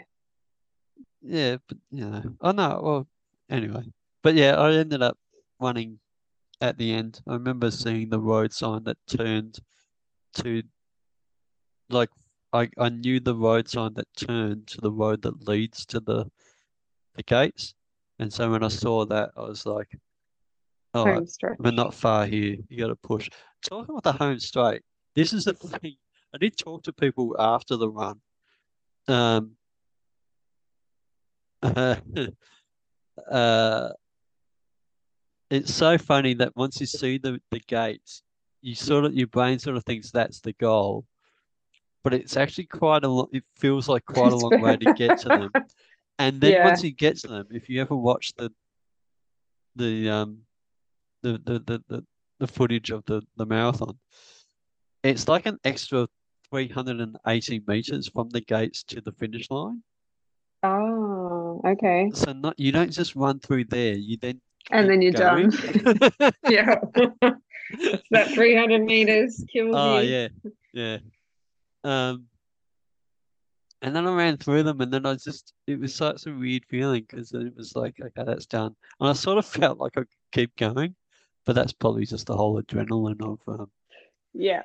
[1.21, 2.81] yeah, but you know, I know.
[2.83, 3.07] Well,
[3.49, 3.83] anyway,
[4.23, 5.17] but yeah, I ended up
[5.59, 5.99] running
[6.59, 7.21] at the end.
[7.27, 9.59] I remember seeing the road sign that turned
[10.35, 10.63] to,
[11.89, 12.09] like,
[12.53, 16.29] I I knew the road sign that turned to the road that leads to the
[17.15, 17.73] the gates,
[18.19, 19.97] and so when I saw that, I was like,
[20.93, 21.29] all right.
[21.59, 22.57] We're not far here.
[22.69, 23.29] You got to push.
[23.61, 24.81] Talking about the home straight,
[25.15, 25.95] this is the thing.
[26.33, 28.19] I did talk to people after the run.
[29.07, 29.51] Um,
[33.31, 33.89] uh,
[35.49, 38.23] it's so funny that once you see the, the gates,
[38.61, 41.05] you sort of your brain sort of thinks that's the goal,
[42.03, 43.29] but it's actually quite a lot.
[43.31, 45.53] It feels like quite a long way to get to them.
[46.19, 46.63] And then Yeah.
[46.65, 48.51] once you get to them, if you ever watch the
[49.75, 50.39] the um
[51.23, 52.05] the the the, the,
[52.39, 53.97] the footage of the, the marathon,
[55.03, 56.07] it's like an extra
[56.49, 59.81] 380 meters from the gates to the finish line.
[61.65, 62.09] Okay.
[62.13, 64.41] So not you don't just run through there, you then
[64.71, 65.51] and then you're keep done.
[66.49, 66.75] Yeah.
[68.11, 70.09] That 300 meters kills Oh you.
[70.09, 70.27] yeah,
[70.73, 70.97] yeah.
[71.83, 72.25] Um,
[73.81, 76.65] and then I ran through them, and then I just it was such a weird
[76.69, 80.01] feeling because it was like, okay, that's done, and I sort of felt like I
[80.01, 80.95] could keep going,
[81.45, 83.71] but that's probably just the whole adrenaline of um
[84.33, 84.61] yeah.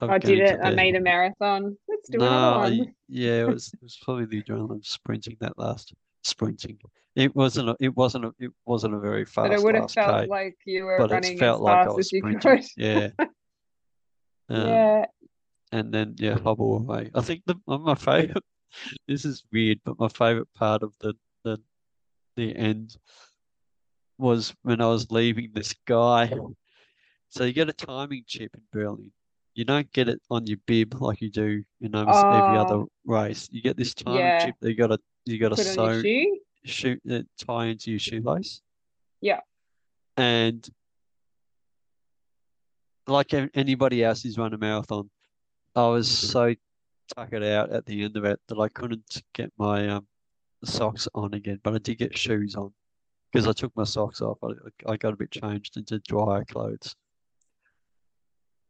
[0.00, 0.58] of I did it.
[0.62, 0.76] I there.
[0.76, 1.76] made a marathon.
[1.88, 5.36] Let's do No, another I- yeah, it was it was probably the adrenaline of sprinting
[5.40, 5.92] that last
[6.24, 6.78] sprinting.
[7.14, 9.48] It wasn't a, it wasn't a, it wasn't a very fast.
[9.50, 11.96] but it would have felt K, like you were running felt as like I fast
[11.96, 12.40] was as you sprinting.
[12.40, 13.08] could Yeah.
[14.48, 15.04] Um, yeah
[15.72, 17.10] and then yeah, hobble away.
[17.14, 18.42] I think the my favorite.
[19.06, 21.14] This is weird, but my favorite part of the
[21.44, 21.60] the
[22.34, 22.96] the end
[24.18, 26.32] was when I was leaving this guy.
[27.28, 29.12] So you get a timing chip in Berlin.
[29.54, 32.88] You don't get it on your bib like you do in almost every other Oh.
[33.06, 33.48] race.
[33.52, 34.38] You get this timing Yeah.
[34.38, 38.62] chip that you gotta you gotta sew your shoe shoot uh, tie into your shoelace.
[39.20, 39.40] Yeah.
[40.16, 40.66] And
[43.06, 45.10] like anybody else who's run a marathon,
[45.74, 46.54] I was so
[47.14, 50.06] tuckered out at the end of it that I couldn't get my um
[50.64, 52.72] socks on again, but I did get shoes on
[53.32, 54.38] because I took my socks off.
[54.42, 56.94] I, I got a bit changed into drier clothes.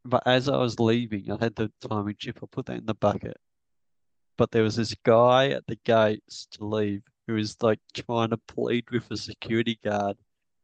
[0.04, 2.40] But as I was leaving, I had the timing chip.
[2.42, 3.36] I put that in the bucket.
[4.36, 8.36] But there was this guy at the gates to leave who was like trying to
[8.36, 10.16] plead with a security guard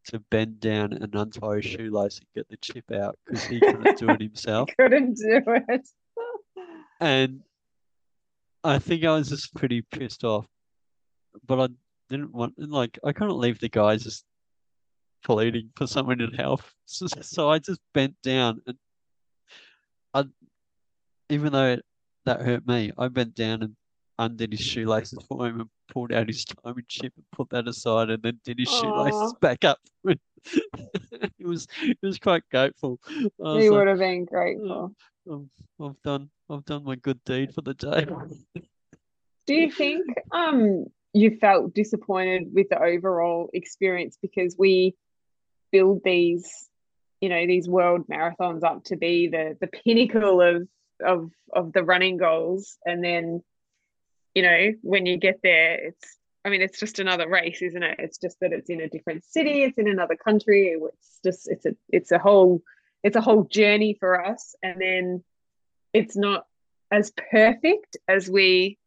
[0.07, 3.99] to bend down and untie his shoelace and get the chip out because he couldn't
[3.99, 4.68] do it himself.
[4.79, 5.89] Couldn't do it.
[7.01, 7.41] And
[8.64, 10.47] I think I was just pretty pissed off.
[11.47, 11.68] But I
[12.09, 14.25] didn't want like I couldn't leave the guys just
[15.25, 16.62] pleading for someone to help.
[16.87, 18.77] So, so I just bent down and
[20.12, 20.25] I
[21.29, 21.85] even though it,
[22.25, 23.77] that hurt me, I bent down and
[24.18, 28.11] undid his shoelaces for him and pulled out his timing chip and put that aside
[28.11, 29.79] and then did his shoelaces back up.
[30.05, 30.18] it
[31.41, 33.01] was it was quite grateful.
[33.09, 34.95] He like, would have been grateful.
[35.29, 35.51] "Um,
[35.81, 38.07] I've done I've done my good deed for the day.
[39.47, 44.95] Do you think um you felt disappointed with the overall experience because we
[45.73, 46.68] build these,
[47.21, 50.68] you know, these world marathons up to be the the pinnacle of
[51.05, 53.42] of of the running goals, and then,
[54.34, 57.96] you know, when you get there, it's I mean, it's just another race, isn't it?
[57.98, 60.68] It's just that it's in a different city, it's in another country.
[60.68, 62.62] It's just it's a it's a whole
[63.03, 65.24] it's a whole journey for us, and then
[65.92, 66.46] it's not
[66.90, 68.78] as perfect as we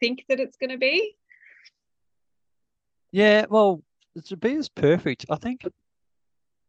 [0.00, 1.16] think that it's going to be.
[3.10, 3.82] Yeah, well,
[4.26, 5.66] to be as perfect, I think,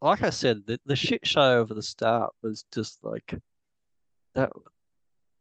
[0.01, 3.35] like I said, the, the shit show over the start was just like
[4.35, 4.51] that.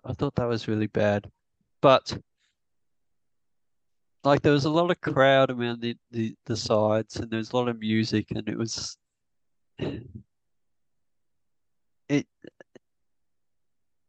[0.04, 1.30] I thought that was really bad,
[1.80, 2.18] but
[4.24, 7.52] like there was a lot of crowd around the, the, the sides, and there was
[7.52, 8.96] a lot of music, and it was
[12.08, 12.26] it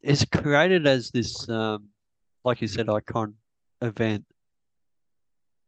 [0.01, 1.89] it's created as this um
[2.43, 3.35] like you said icon
[3.81, 4.25] event.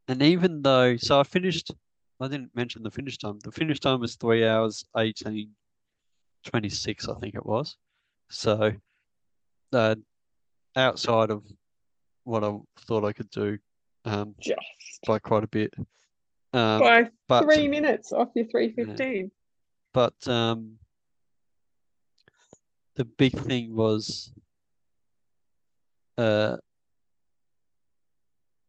[0.07, 1.71] And even though, so I finished,
[2.19, 3.39] I didn't mention the finish time.
[3.39, 5.51] The finish time was three hours, 18,
[6.43, 7.77] 26, I think it was.
[8.29, 8.73] So,
[9.71, 9.95] uh,
[10.75, 11.43] outside of
[12.23, 13.57] what I thought I could do,
[14.05, 14.59] um, Just
[15.05, 15.73] by quite a bit.
[16.53, 19.31] Um, by but, three minutes off your 315.
[19.93, 20.77] but, um,
[22.95, 24.33] the big thing was,
[26.17, 26.57] uh,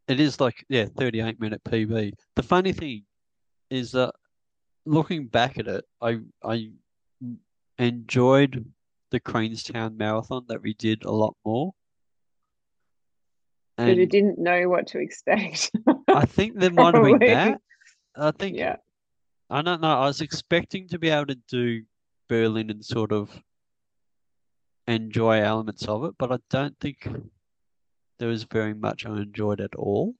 [0.07, 2.13] it is like, yeah, 38 minute PB.
[2.35, 3.03] The funny thing
[3.69, 4.13] is that
[4.85, 6.71] looking back at it, I I
[7.79, 8.65] enjoyed
[9.11, 11.73] the Queenstown Marathon that we did a lot more.
[13.77, 15.71] And didn't know what to expect.
[16.07, 17.61] I think there might have been that.
[18.15, 18.77] I think yeah.
[19.49, 19.99] I don't know.
[19.99, 21.83] I was expecting to be able to do
[22.27, 23.29] Berlin and sort of
[24.87, 27.07] enjoy elements of it, but I don't think
[28.19, 30.15] there was very much I enjoyed at all.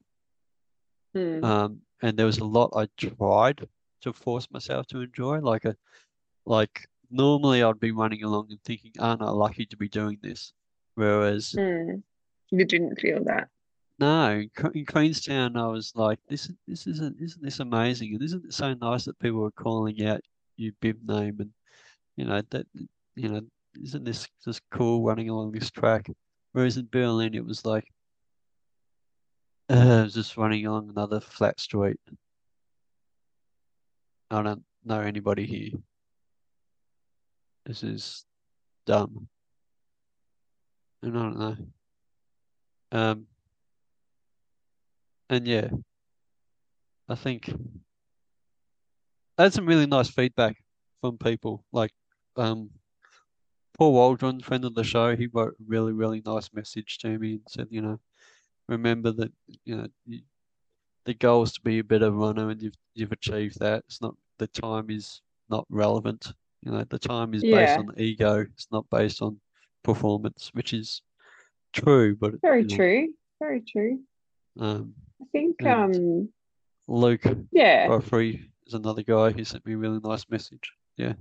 [1.14, 1.44] Hmm.
[1.44, 3.68] Um, and there was a lot I tried
[4.02, 5.40] to force myself to enjoy.
[5.40, 5.76] Like a,
[6.46, 10.54] like normally I'd be running along and thinking, aren't I lucky to be doing this?
[10.96, 11.98] Whereas Hmm.
[12.52, 13.50] You didn't feel that.
[14.00, 18.14] no, in Queenstown I was like, this is this isn't isn't this amazing?
[18.14, 20.22] And isn't it so nice that people are calling out
[20.58, 21.52] your bib name and
[22.16, 22.68] you know that
[23.16, 23.42] you know
[23.82, 26.08] isn't this just cool running along this track?
[26.52, 27.86] Whereas in Berlin it was like
[29.70, 32.00] uh, I was just running along another flat street.
[34.30, 35.80] I don't know anybody here.
[37.66, 38.26] This is
[38.86, 39.28] dumb.
[41.02, 41.58] And I don't know.
[42.94, 43.26] Um,
[45.30, 45.70] and yeah,
[47.10, 47.50] I think
[49.38, 50.58] I had some really nice feedback
[51.02, 51.66] from people.
[51.72, 51.92] Like,
[52.38, 52.70] um,
[53.78, 57.34] Paul Waldron, friend of the show, he wrote a really, really nice message to me
[57.34, 58.00] and said, you know,
[58.70, 59.32] remember that,
[59.66, 60.22] you know, you,
[61.06, 63.84] the goal is to be a better runner and you've you've achieved that.
[63.88, 66.34] It's not the time is not relevant.
[66.62, 67.80] You know, the time is based Yeah.
[67.80, 68.46] on ego.
[68.54, 69.42] It's not based on
[69.84, 71.02] performance, which is
[71.74, 73.14] true, but Very you know, true.
[73.40, 74.00] Very true.
[74.60, 76.30] um, I think um
[76.88, 77.88] Luke yeah.
[77.88, 80.72] Godfrey is another guy who sent me a really nice message.
[80.98, 81.14] Yeah.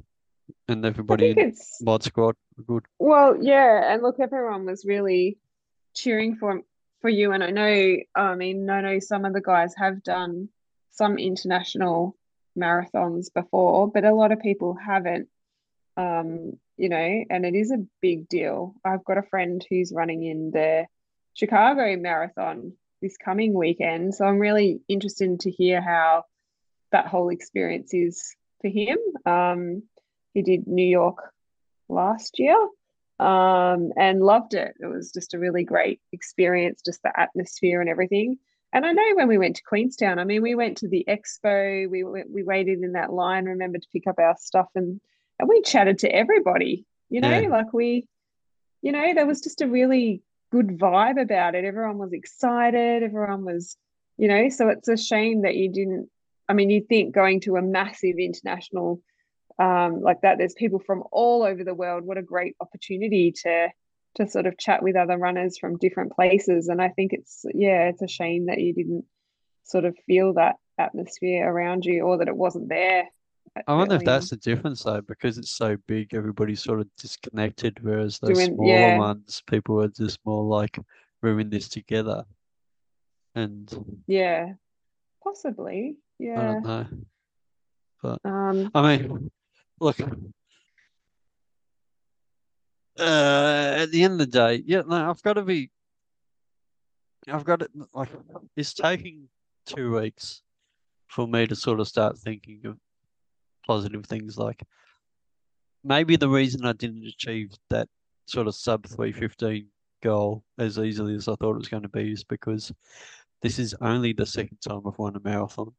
[0.69, 2.37] And everybody in it's Mod Squad
[2.67, 2.85] good.
[2.99, 5.39] Well, yeah, and look, everyone was really
[5.95, 6.63] cheering for
[7.01, 10.49] for you, and I know, I mean, I know some of the guys have done
[10.93, 12.17] some international
[12.57, 15.29] marathons before, but a lot of people haven't.
[15.97, 18.75] Um, you know, and it is a big deal.
[18.85, 20.87] I've got a friend who's running in the
[21.33, 26.25] Chicago Marathon this coming weekend, so I'm really interested to hear how
[26.91, 28.99] that whole experience is for him.
[29.25, 29.85] Um,
[30.35, 31.19] he did New York
[31.89, 32.57] last year
[33.21, 34.75] um, and loved it.
[34.81, 38.39] It was just a really great experience, just the atmosphere and everything.
[38.73, 41.89] and I know when we went to Queenstown, I mean, we went to the expo,
[41.89, 45.01] we we waited in that line, remember to pick up our stuff, and
[45.43, 46.87] and we chatted to everybody.
[47.11, 47.49] You know, yeah.
[47.49, 48.07] like we,
[48.81, 50.23] you know, there was just a really
[50.53, 51.65] good vibe about it.
[51.65, 53.03] Everyone was excited.
[53.03, 53.77] Everyone was,
[54.17, 56.09] you know, so it's a shame that you didn't.
[56.49, 59.03] I mean, you think going to a massive international
[59.59, 62.05] um, like that, there's people from all over the world.
[62.05, 63.69] What a great opportunity to
[64.15, 66.69] to sort of chat with other runners from different places.
[66.69, 69.07] And I think it's, yeah, it's a shame that you didn't
[69.65, 73.09] sort of feel that atmosphere around you or that it wasn't there.
[73.67, 77.79] I wonder if that's the difference though, because it's so big, everybody's sort of disconnected,
[77.83, 78.99] whereas those Doing, smaller yeah.
[78.99, 80.79] ones, people are just more like,
[81.23, 82.25] we're in this together.
[83.35, 84.55] And yeah,
[85.23, 85.97] possibly.
[86.19, 86.41] Yeah.
[86.41, 86.87] I don't know.
[88.03, 89.31] But um, I mean,
[89.81, 90.01] look,
[92.99, 95.71] uh, at the end of the day, yeah, no, I've got to be.
[97.29, 98.09] I've got it like
[98.57, 99.29] it's taking
[99.67, 100.43] two weeks
[101.07, 102.77] for me to sort of start thinking of
[103.67, 104.63] positive things like
[105.85, 107.89] maybe the reason I didn't achieve that
[108.27, 109.67] sort of sub 315
[110.03, 112.73] goal as easily as I thought it was going to be is because
[113.41, 115.73] this is only the second time I've won a marathon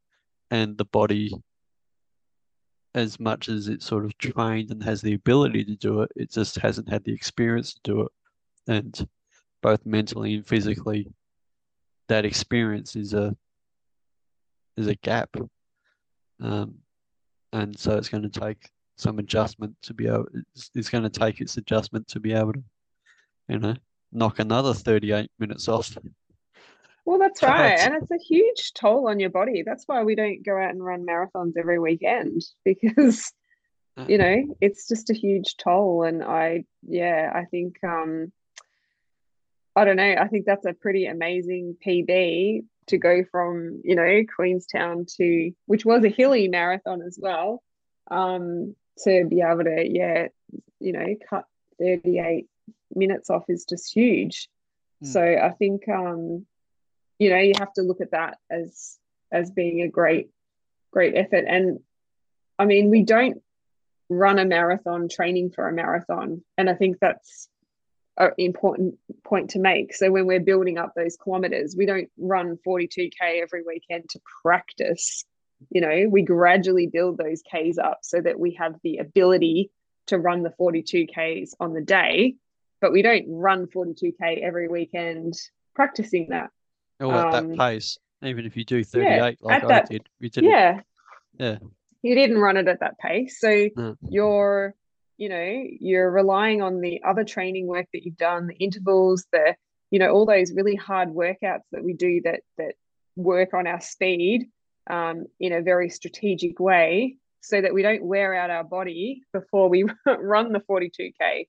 [0.52, 1.32] and the body
[2.96, 6.32] as much as it's sort of trained and has the ability to do it, it
[6.32, 8.12] just hasn't had the experience to do it.
[8.68, 9.08] And
[9.62, 11.12] both mentally and physically,
[12.08, 13.36] that experience is a
[14.78, 15.36] is a gap.
[16.40, 16.76] Um,
[17.54, 20.26] and so it's going to take some adjustment to be able.
[20.56, 22.64] It's, it's going to take its adjustment to be able to,
[23.48, 23.76] you know,
[24.12, 25.96] knock another thirty-eight minutes off.
[27.06, 27.80] Well, that's right.
[27.80, 29.64] And it's a huge toll on your body.
[29.64, 33.32] That's why we don't go out and run marathons every weekend because,
[33.98, 34.06] uh.
[34.08, 36.04] you know, it's just a huge toll.
[36.04, 38.32] And I, yeah, I think, um,
[39.76, 44.22] I don't know, I think that's a pretty amazing PB to go from, you know,
[44.36, 47.64] Queenstown to, which was a hilly marathon as well,
[48.10, 50.28] um, to be able to, yeah,
[50.80, 51.46] you know, cut
[51.80, 52.48] 38
[52.94, 54.50] minutes off is just huge.
[55.04, 55.08] Mm.
[55.08, 56.46] So I think, um,
[57.20, 58.98] you know you have to look at that as
[59.32, 60.30] as being a great
[60.92, 61.80] great effort and
[62.60, 63.42] i mean we don't
[64.10, 67.48] run a marathon training for a marathon and i think that's
[68.18, 72.58] an important point to make so when we're building up those kilometers we don't run
[72.66, 75.26] 42k every weekend to practice
[75.72, 79.72] you know we gradually build those k's up so that we have the ability
[80.08, 82.36] to run the 42ks on the day
[82.82, 85.34] but we don't run 42k every weekend
[85.74, 86.52] practicing that
[87.00, 90.08] or at um, that pace, even if you do 38 yeah, like I that, did.
[90.20, 90.82] We did Yeah.
[91.40, 91.58] Yeah.
[92.02, 93.40] You didn't run it at that pace.
[93.40, 93.96] So no.
[94.10, 94.76] you're,
[95.18, 99.56] you know, you're relying on the other training work that you've done, the intervals, the,
[99.92, 102.76] you know, all those really hard workouts that we do that that
[103.16, 104.50] work on our speed
[104.90, 109.70] um, in a very strategic way so that we don't wear out our body before
[109.70, 111.48] we run the 42k.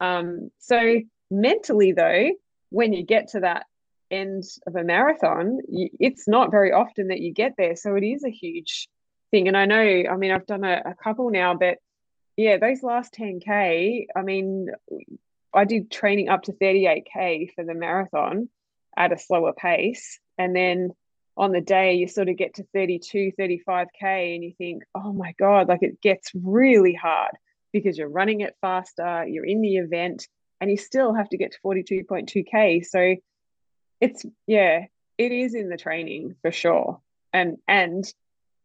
[0.00, 1.00] Um, so
[1.30, 2.30] mentally though,
[2.70, 3.66] when you get to that
[4.10, 7.76] end of a marathon, it's not very often that you get there.
[7.76, 8.88] So it is a huge
[9.30, 9.48] thing.
[9.48, 11.78] And I know, I mean, I've done a, a couple now, but
[12.36, 14.68] yeah, those last 10K, I mean,
[15.54, 18.48] I did training up to 38K for the marathon
[18.96, 20.18] at a slower pace.
[20.38, 20.90] And then
[21.36, 25.34] on the day, you sort of get to 32, 35K, and you think, oh my
[25.38, 27.32] God, like it gets really hard
[27.72, 30.26] because you're running it faster, you're in the event,
[30.60, 32.84] and you still have to get to 42.2K.
[32.86, 33.16] So
[34.00, 34.84] it's yeah
[35.18, 37.00] it is in the training for sure
[37.32, 38.04] and and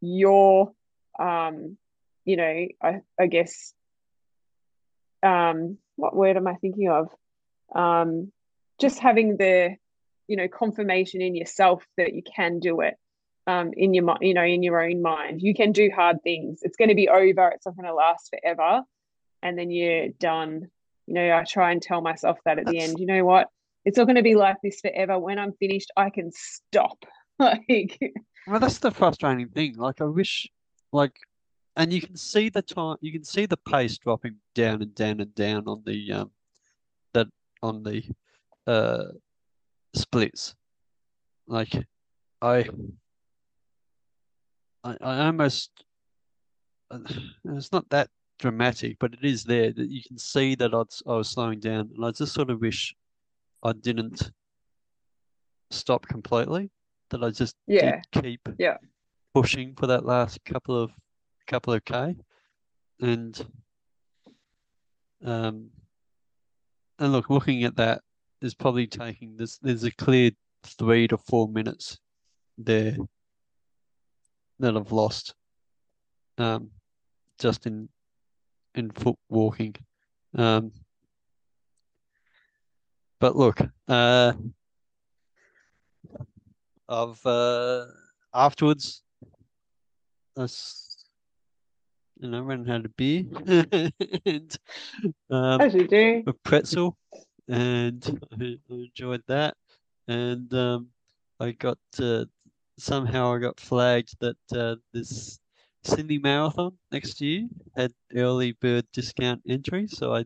[0.02, 0.74] your
[1.20, 1.78] um
[2.26, 3.74] you know i i guess
[5.24, 7.10] um what word am i thinking of?
[7.76, 8.32] Um
[8.80, 9.76] just having the
[10.28, 12.96] you know confirmation in yourself that you can do it
[13.48, 15.42] um in your you know in your own mind.
[15.42, 16.60] You can do hard things.
[16.64, 17.50] It's going to be over.
[17.50, 18.84] It's not going to last forever.
[19.44, 20.68] And then you're done.
[21.08, 22.78] You know i try and tell myself that at That's...
[22.78, 23.00] the end.
[23.00, 23.48] You know what?
[23.84, 25.18] It's not going to be like this forever.
[25.18, 27.04] When I'm finished, I can stop.
[27.40, 28.00] like,
[28.46, 29.76] well, that's the frustrating thing.
[29.78, 30.48] Like, I wish,
[30.92, 31.16] like,
[31.76, 35.20] and you can see the time, you can see the pace dropping down and down
[35.22, 36.32] and down on the um,
[37.14, 37.28] that
[37.62, 38.04] on the
[38.68, 39.06] uh
[39.94, 40.56] splits.
[41.48, 41.74] Like,
[42.42, 42.70] I,
[44.84, 45.72] I, I almost,
[46.90, 47.00] uh,
[47.46, 48.10] it's not that
[48.40, 51.90] dramatic, but it is there that you can see that I'd, I was slowing down,
[51.96, 52.96] and I just sort of wish
[53.64, 54.32] I didn't
[55.72, 56.70] stop completely.
[57.10, 58.78] That I just yeah keep yeah
[59.34, 60.92] pushing for that last couple of
[61.52, 62.16] couple of k,
[63.02, 63.46] and
[65.24, 65.70] um,
[66.98, 68.02] and look, looking at that
[68.42, 69.58] is probably taking this.
[69.58, 70.32] There's a clear
[70.64, 72.00] three to four minutes
[72.58, 72.96] there
[74.60, 75.36] that I've lost
[76.38, 76.70] um,
[77.38, 77.90] just in
[78.74, 79.76] in foot walking.
[80.34, 80.72] Um,
[83.20, 84.32] but look, uh,
[86.88, 87.86] I've uh,
[88.34, 89.04] afterwards,
[90.38, 90.46] I
[92.22, 93.24] you know, went and had a beer
[94.26, 94.58] and
[95.32, 96.24] um, As you do.
[96.28, 96.96] a pretzel,
[97.48, 99.56] and I enjoyed that.
[100.08, 100.88] And um,
[101.40, 102.26] I got uh,
[102.78, 105.40] somehow I got flagged that uh, this
[105.84, 109.88] Sydney Marathon next year had early bird discount entry.
[109.88, 110.26] So I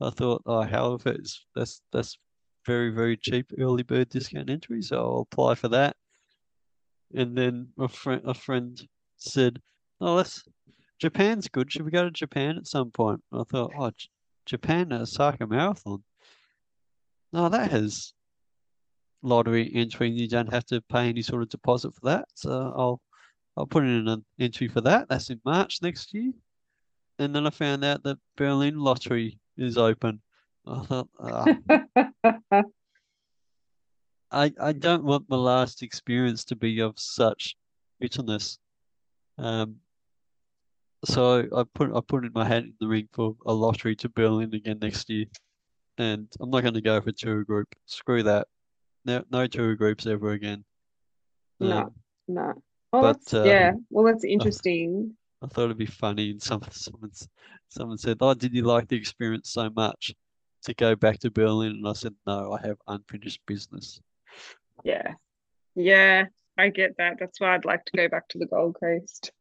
[0.00, 2.16] I thought, oh hell, if it's that's that's
[2.64, 5.96] very very cheap early bird discount entry, so I'll apply for that.
[7.14, 8.80] And then a friend a friend
[9.16, 9.60] said,
[10.00, 10.44] oh let's
[11.02, 11.72] Japan's good.
[11.72, 13.20] Should we go to Japan at some point?
[13.32, 14.08] I thought, oh J-
[14.46, 16.04] Japan Osaka Marathon.
[17.32, 18.12] No, that has
[19.20, 22.28] lottery entry and you don't have to pay any sort of deposit for that.
[22.36, 23.00] So I'll
[23.56, 25.08] I'll put in an entry for that.
[25.08, 26.30] That's in March next year.
[27.18, 30.22] And then I found out that Berlin lottery is open.
[30.64, 31.56] I thought, ah,
[34.30, 37.56] I I don't want my last experience to be of such
[37.98, 38.60] bitterness.
[39.36, 39.81] Um,
[41.04, 44.08] so I put I put in my hat in the ring for a lottery to
[44.08, 45.26] Berlin again next year,
[45.98, 47.68] and I'm not going to go for tour group.
[47.86, 48.48] Screw that.
[49.04, 50.64] No, no tour groups ever again.
[51.58, 51.94] No, Um,
[52.28, 52.62] no.
[52.92, 53.72] Well, but, that's, uh, yeah.
[53.90, 55.16] Well, that's interesting.
[55.42, 57.28] I thought it'd be funny, and some someone's
[57.68, 60.14] someone said, "Oh, did you like the experience so much
[60.64, 64.00] to go back to Berlin?" And I said, "No, I have unfinished business."
[64.84, 65.14] Yeah.
[65.74, 66.26] Yeah,
[66.58, 67.16] I get that.
[67.18, 69.32] That's why I'd like to go back to the Gold Coast.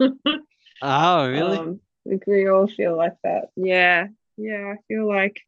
[0.82, 1.58] Oh, really?
[1.58, 1.80] Um,
[2.26, 3.50] we all feel like that.
[3.56, 4.08] Yeah.
[4.38, 5.40] Yeah, I feel like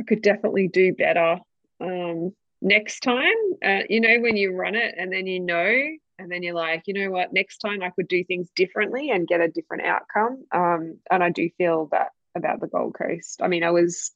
[0.00, 1.38] I could definitely do better.
[1.80, 3.34] Um, next time,
[3.64, 6.84] uh, you know, when you run it and then you know, and then you're like,
[6.86, 10.44] you know what, next time I could do things differently and get a different outcome.
[10.52, 13.40] Um, and I do feel that about the Gold Coast.
[13.42, 14.12] I mean, I was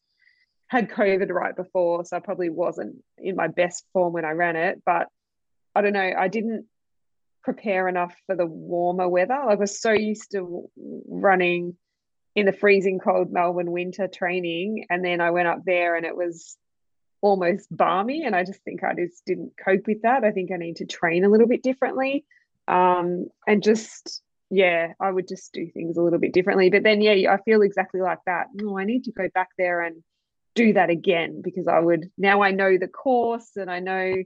[0.68, 4.56] had COVID right before, so I probably wasn't in my best form when I ran
[4.56, 5.08] it, but
[5.74, 6.66] I don't know, I didn't
[7.46, 9.34] prepare enough for the warmer weather.
[9.34, 10.68] I was so used to
[11.08, 11.76] running
[12.34, 16.16] in the freezing cold Melbourne winter training, and then I went up there and it
[16.16, 16.56] was
[17.20, 20.24] almost balmy, and I just think I just didn't cope with that.
[20.24, 22.24] I think I need to train a little bit differently,
[22.66, 26.68] um, and just yeah, I would just do things a little bit differently.
[26.68, 28.48] But then yeah, I feel exactly like that.
[28.54, 30.02] No, I need to go back there and
[30.56, 34.16] do that again because I would now I know the course and I know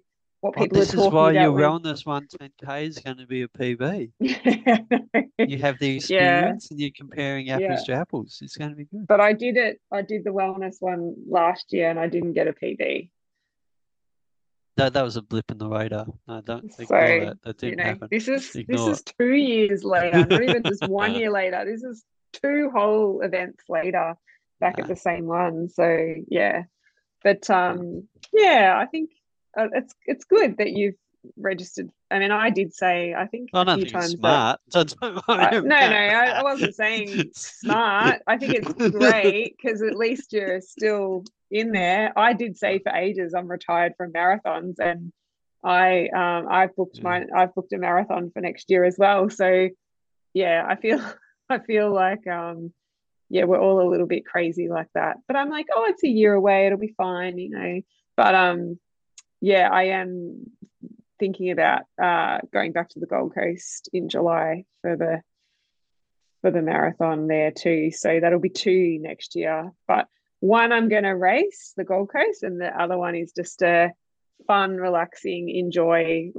[0.41, 4.12] what Well, this is why your when- wellness 110K is going to be a PB.
[5.49, 7.95] You have the experience and you're comparing apples Yeah.
[7.95, 8.38] to apples.
[8.43, 9.07] It's going to be good.
[9.07, 9.80] but I did it.
[9.91, 13.11] I did the wellness one last year, and I didn't get a PB.
[14.76, 16.07] That that was a blip in the radar.
[16.28, 17.38] No, don't So, that.
[17.43, 18.09] That You didn't know, happen.
[18.11, 21.64] this is this Ignore is two years later, not even just one year later.
[21.64, 24.14] This is two whole events later,
[24.61, 25.68] back at the same one.
[25.70, 26.64] So yeah,
[27.24, 29.11] but um, yeah, I think
[29.59, 30.94] uh, it's it's good that you've
[31.36, 31.90] registered.
[32.11, 34.61] I mean, I did say I think I a few times it's that.
[35.28, 38.22] I- no, no, I, I wasn't saying smart.
[38.26, 42.12] I think it's great because at least you're still in there.
[42.16, 45.12] I did say for ages I'm retired from marathons, and
[45.62, 47.04] I um I've booked Yeah.
[47.04, 47.26] mine.
[47.37, 49.29] I've booked a marathon for next year as well.
[49.30, 49.68] So
[50.33, 51.00] yeah, I feel
[51.50, 52.72] I feel like um
[53.29, 55.16] yeah we're all a little bit crazy like that.
[55.26, 56.66] But I'm like, oh, it's a year away.
[56.66, 57.80] It'll be fine, you know.
[58.16, 58.79] But um
[59.41, 60.50] yeah, I am
[61.18, 65.22] thinking about uh, going back to the Gold Coast in July for the
[66.41, 67.91] for the marathon there too.
[67.91, 69.72] So that'll be two next year.
[69.87, 70.08] But
[70.41, 73.91] one I'm going to race the Gold Coast, and the other one is just a
[74.46, 76.33] fun, relaxing, enjoy.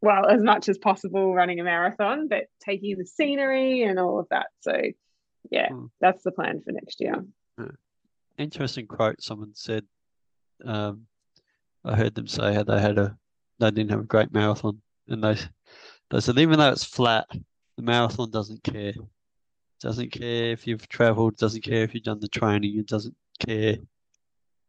[0.00, 4.28] Well, as much as possible, running a marathon, but taking the scenery and all of
[4.30, 4.46] that.
[4.60, 4.80] So,
[5.50, 5.86] yeah, Hmm.
[6.00, 7.22] that's the plan for next year.
[8.38, 9.84] Interesting quote someone said.
[10.64, 11.06] Um,
[11.84, 13.16] I heard them say how they had a
[13.58, 15.36] they didn't have a great marathon, and they
[16.10, 17.26] they said even though it's flat,
[17.76, 18.94] the marathon doesn't care.
[19.80, 21.36] Doesn't care if you've traveled.
[21.36, 22.78] Doesn't care if you've done the training.
[22.78, 23.76] It doesn't care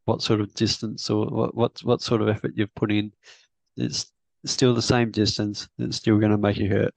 [0.06, 3.12] what sort of distance or what what what sort of effort you've put in.
[3.76, 4.12] It's
[4.46, 5.68] still the same distance.
[5.78, 6.94] It's still going to make you hurt.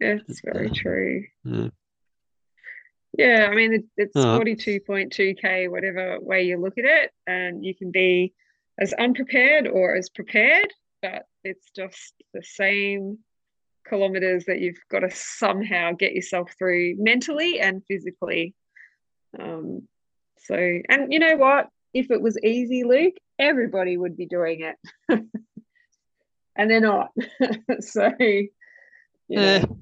[0.00, 0.72] It's very Yeah.
[0.74, 1.24] true.
[1.44, 1.68] Yeah.
[3.16, 7.74] Yeah, I mean, it, it's Uh, 42.2K, whatever way you look at it, and you
[7.74, 8.32] can be
[8.78, 10.72] as unprepared or as prepared,
[11.02, 13.18] but it's just the same
[13.88, 18.54] kilometers that you've got to somehow get yourself through mentally and physically.
[19.38, 19.88] Um,
[20.38, 21.68] so, and you know what?
[21.94, 24.76] If it was easy, Luke, everybody would be doing it.
[26.56, 27.10] and they're not.
[27.80, 29.58] so, Yeah.
[29.60, 29.78] know,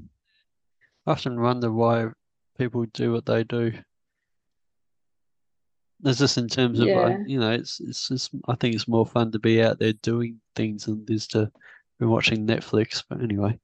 [1.06, 2.08] I often wonder why
[2.56, 3.72] people do what they do.
[6.04, 7.18] It's just in terms of, Yeah.
[7.26, 10.40] you know, it's it's just I think it's more fun to be out there doing
[10.54, 11.50] things than it is to
[11.98, 13.02] be watching Netflix.
[13.08, 13.58] But anyway,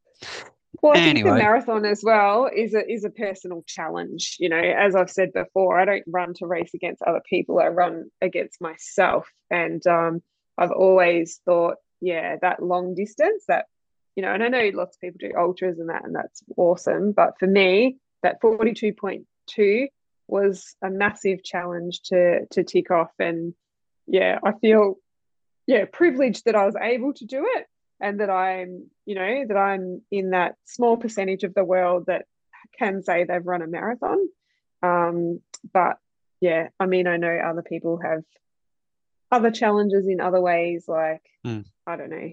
[0.82, 4.36] Well, I think the marathon as well is a is a personal challenge.
[4.40, 7.60] You know, as I've said before, I don't run to race against other people.
[7.60, 10.22] I run against myself, and um,
[10.56, 13.66] I've always thought, yeah, that long distance, that
[14.16, 17.12] you know, and I know lots of people do ultras and that, and that's awesome.
[17.12, 19.88] But for me, that forty two point two
[20.26, 23.54] was a massive challenge to to tick off, and
[24.06, 24.96] yeah, I feel
[25.66, 27.66] yeah privileged that I was able to do it
[28.00, 32.26] and that I'm, you know, that I'm in that small percentage of the world that
[32.76, 34.18] can say they've run a marathon.
[34.82, 35.40] Um,
[35.72, 35.98] but
[36.40, 38.24] yeah, I mean, I know other people have
[39.30, 41.64] other challenges in other ways, like Mm.
[41.86, 42.32] I don't know,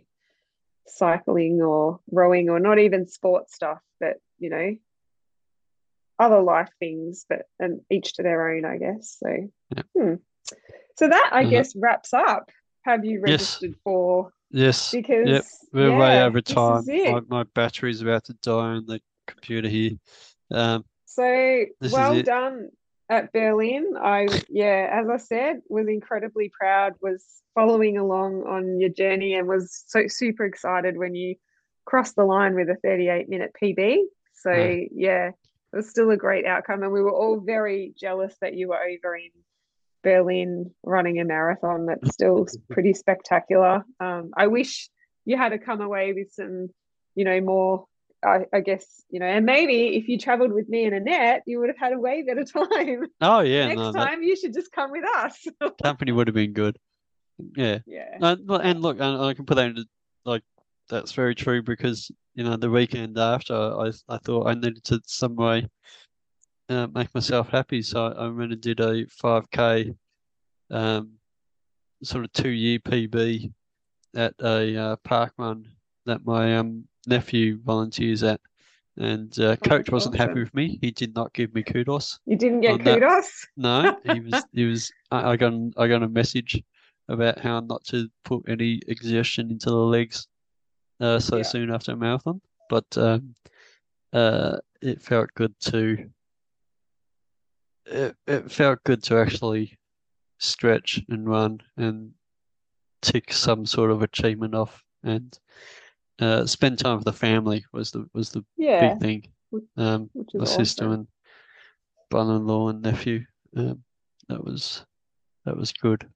[0.85, 4.75] cycling or rowing, or not even sports stuff, but you know,
[6.19, 9.17] other life things, but and each to their own, I guess.
[9.23, 9.83] So, Yeah.
[9.95, 10.13] hmm.
[10.97, 12.51] so that I guess wraps up.
[12.83, 13.41] Have you Yes.
[13.61, 14.31] registered for?
[14.51, 16.83] yes, Because we're way over time.
[16.87, 19.91] My, my battery's about to die on the computer here.
[20.51, 22.69] Um, So well done
[23.09, 23.93] at Berlin.
[23.99, 27.23] I yeah, as I said, was incredibly proud, was
[27.55, 31.35] following along on your journey and was so super excited when you
[31.85, 33.97] crossed the line with a 38 minute PB.
[34.35, 34.85] So Yeah.
[34.91, 35.31] yeah,
[35.71, 36.83] it was still a great outcome.
[36.83, 39.29] And we were all very jealous that you were over in
[40.03, 41.85] Berlin running a marathon.
[41.85, 43.83] That's still pretty spectacular.
[43.99, 44.89] Um, I wish
[45.25, 46.69] you had to come away with some,
[47.15, 47.85] you know, more
[48.23, 51.59] I, I guess you know, and maybe if you traveled with me and Annette, you
[51.59, 53.07] would have had a way better time.
[53.21, 55.47] oh yeah, Next no, that time, you should just come with us.
[55.83, 56.77] company would have been good.
[57.55, 57.79] Yeah.
[57.85, 59.85] yeah, And, and look, and I can put that into
[60.25, 60.43] like
[60.89, 65.01] that's very true because you know the weekend after I I thought I needed to
[65.05, 65.67] some way
[66.69, 69.93] uh, make myself happy, so I went and did a five k
[70.71, 71.09] um
[72.01, 73.51] sort of two year PB
[74.15, 75.67] at a uh, park run
[76.05, 78.39] that my um nephew volunteers at,
[78.95, 80.79] and uh, Oh, coach wasn't happy with me.
[80.81, 82.19] He did not give me kudos.
[82.25, 83.47] you didn't get that- kudos.
[83.57, 86.63] No, he was he was I, I got I got a message
[87.09, 90.28] about how not to put any exertion into the legs
[90.99, 91.43] uh, so Yeah.
[91.43, 92.41] soon after a marathon.
[92.69, 93.35] But um,
[94.13, 96.09] uh, it felt good to
[97.85, 99.77] it, it felt good to actually
[100.39, 102.11] stretch and run and
[103.01, 105.38] tick some sort of achievement off and
[106.19, 109.27] uh, spend time with the family was the was the Yeah, big thing.
[109.77, 111.07] Um, which my is sister and
[112.09, 113.26] brother-in-law and nephew.
[113.55, 113.84] Um,
[114.27, 114.85] that was
[115.45, 116.07] that was good.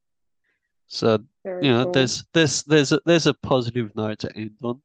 [0.88, 1.92] So Very you know, cool.
[1.92, 4.82] there's there's there's a there's a positive note to end on.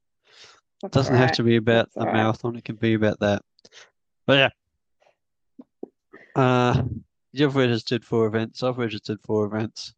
[0.85, 2.15] It doesn't have to be about That's the alright.
[2.15, 2.57] marathon.
[2.57, 3.43] It can be about that.
[4.27, 4.51] But yeah,
[6.35, 6.83] uh,
[7.33, 8.63] you've registered for events.
[8.63, 9.95] I've registered for events.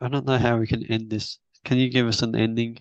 [0.00, 1.38] I don't know how we can end this.
[1.64, 2.78] Can you give us an ending,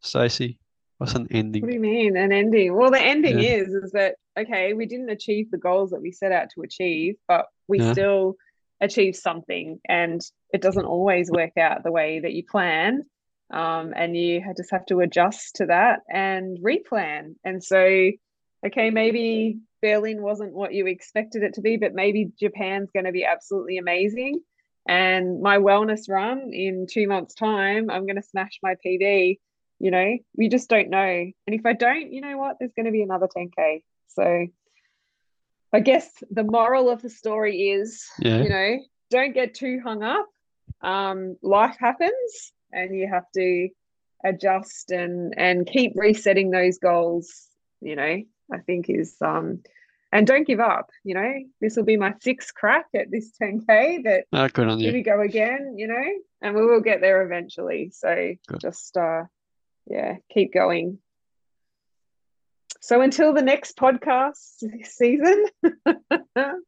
[0.00, 0.58] Stacey?
[0.98, 1.62] What's an ending?
[1.62, 2.74] What do you mean an ending?
[2.74, 3.56] Well, the ending Yeah.
[3.56, 7.16] is is that okay, we didn't achieve the goals that we set out to achieve,
[7.28, 7.92] but we Yeah.
[7.92, 8.36] still
[8.82, 10.20] achieved something, and
[10.52, 13.04] it doesn't always work out the way that you plan.
[13.50, 17.34] Um, and you just have to adjust to that and replan.
[17.44, 18.10] And so,
[18.66, 23.12] okay, maybe Berlin wasn't what you expected it to be, but maybe Japan's going to
[23.12, 24.40] be absolutely amazing.
[24.88, 29.38] And my wellness run in two months' time, I'm going to smash my PB
[29.82, 32.86] you know we just don't know and if i don't you know what there's going
[32.86, 34.46] to be another 10k so
[35.72, 38.42] i guess the moral of the story is Yeah.
[38.42, 38.78] you know
[39.10, 40.26] don't get too hung up
[40.82, 43.68] um life happens and you have to
[44.24, 47.46] adjust and and keep resetting those goals
[47.80, 48.22] you know
[48.52, 49.62] i think is um
[50.12, 54.04] and don't give up you know this will be my sixth crack at this 10k
[54.04, 56.04] That Oh, good on here we go again, you know,
[56.42, 57.90] and we will get there eventually.
[57.94, 58.60] So Good.
[58.60, 59.24] just uh
[59.86, 60.98] yeah, keep going.
[62.82, 65.46] So until the next podcast season,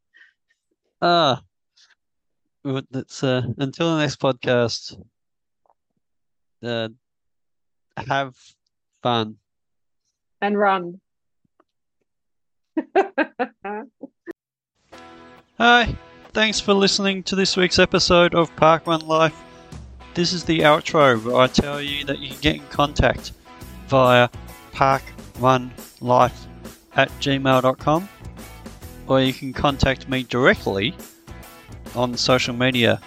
[1.02, 1.42] Ah,
[2.62, 4.96] that's uh, until the next podcast.
[6.62, 6.88] Uh,
[7.96, 8.34] have
[9.02, 9.36] fun.
[10.40, 11.00] and run.
[15.58, 15.96] Hi,
[16.32, 19.34] thanks for listening to this week's episode of Parkrunlife.
[20.14, 23.32] This is the outro where I tell you that you can get in contact
[23.88, 24.28] via
[25.35, 26.47] parkrunlife
[26.97, 28.09] at gmail.com
[29.06, 30.94] or you can contact me directly
[31.94, 33.01] on social media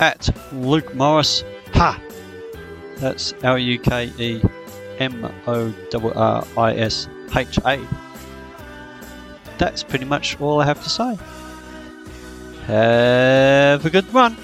[0.00, 1.44] at Luke Morris.
[1.74, 2.00] Ha!
[2.96, 4.42] That's L U K E
[4.98, 7.80] M O R R I S H A.
[9.58, 11.18] That's pretty much all I have to say.
[12.66, 14.36] Have a good one.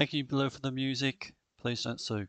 [0.00, 1.34] Thank you below for the music.
[1.58, 2.26] Please don't sue.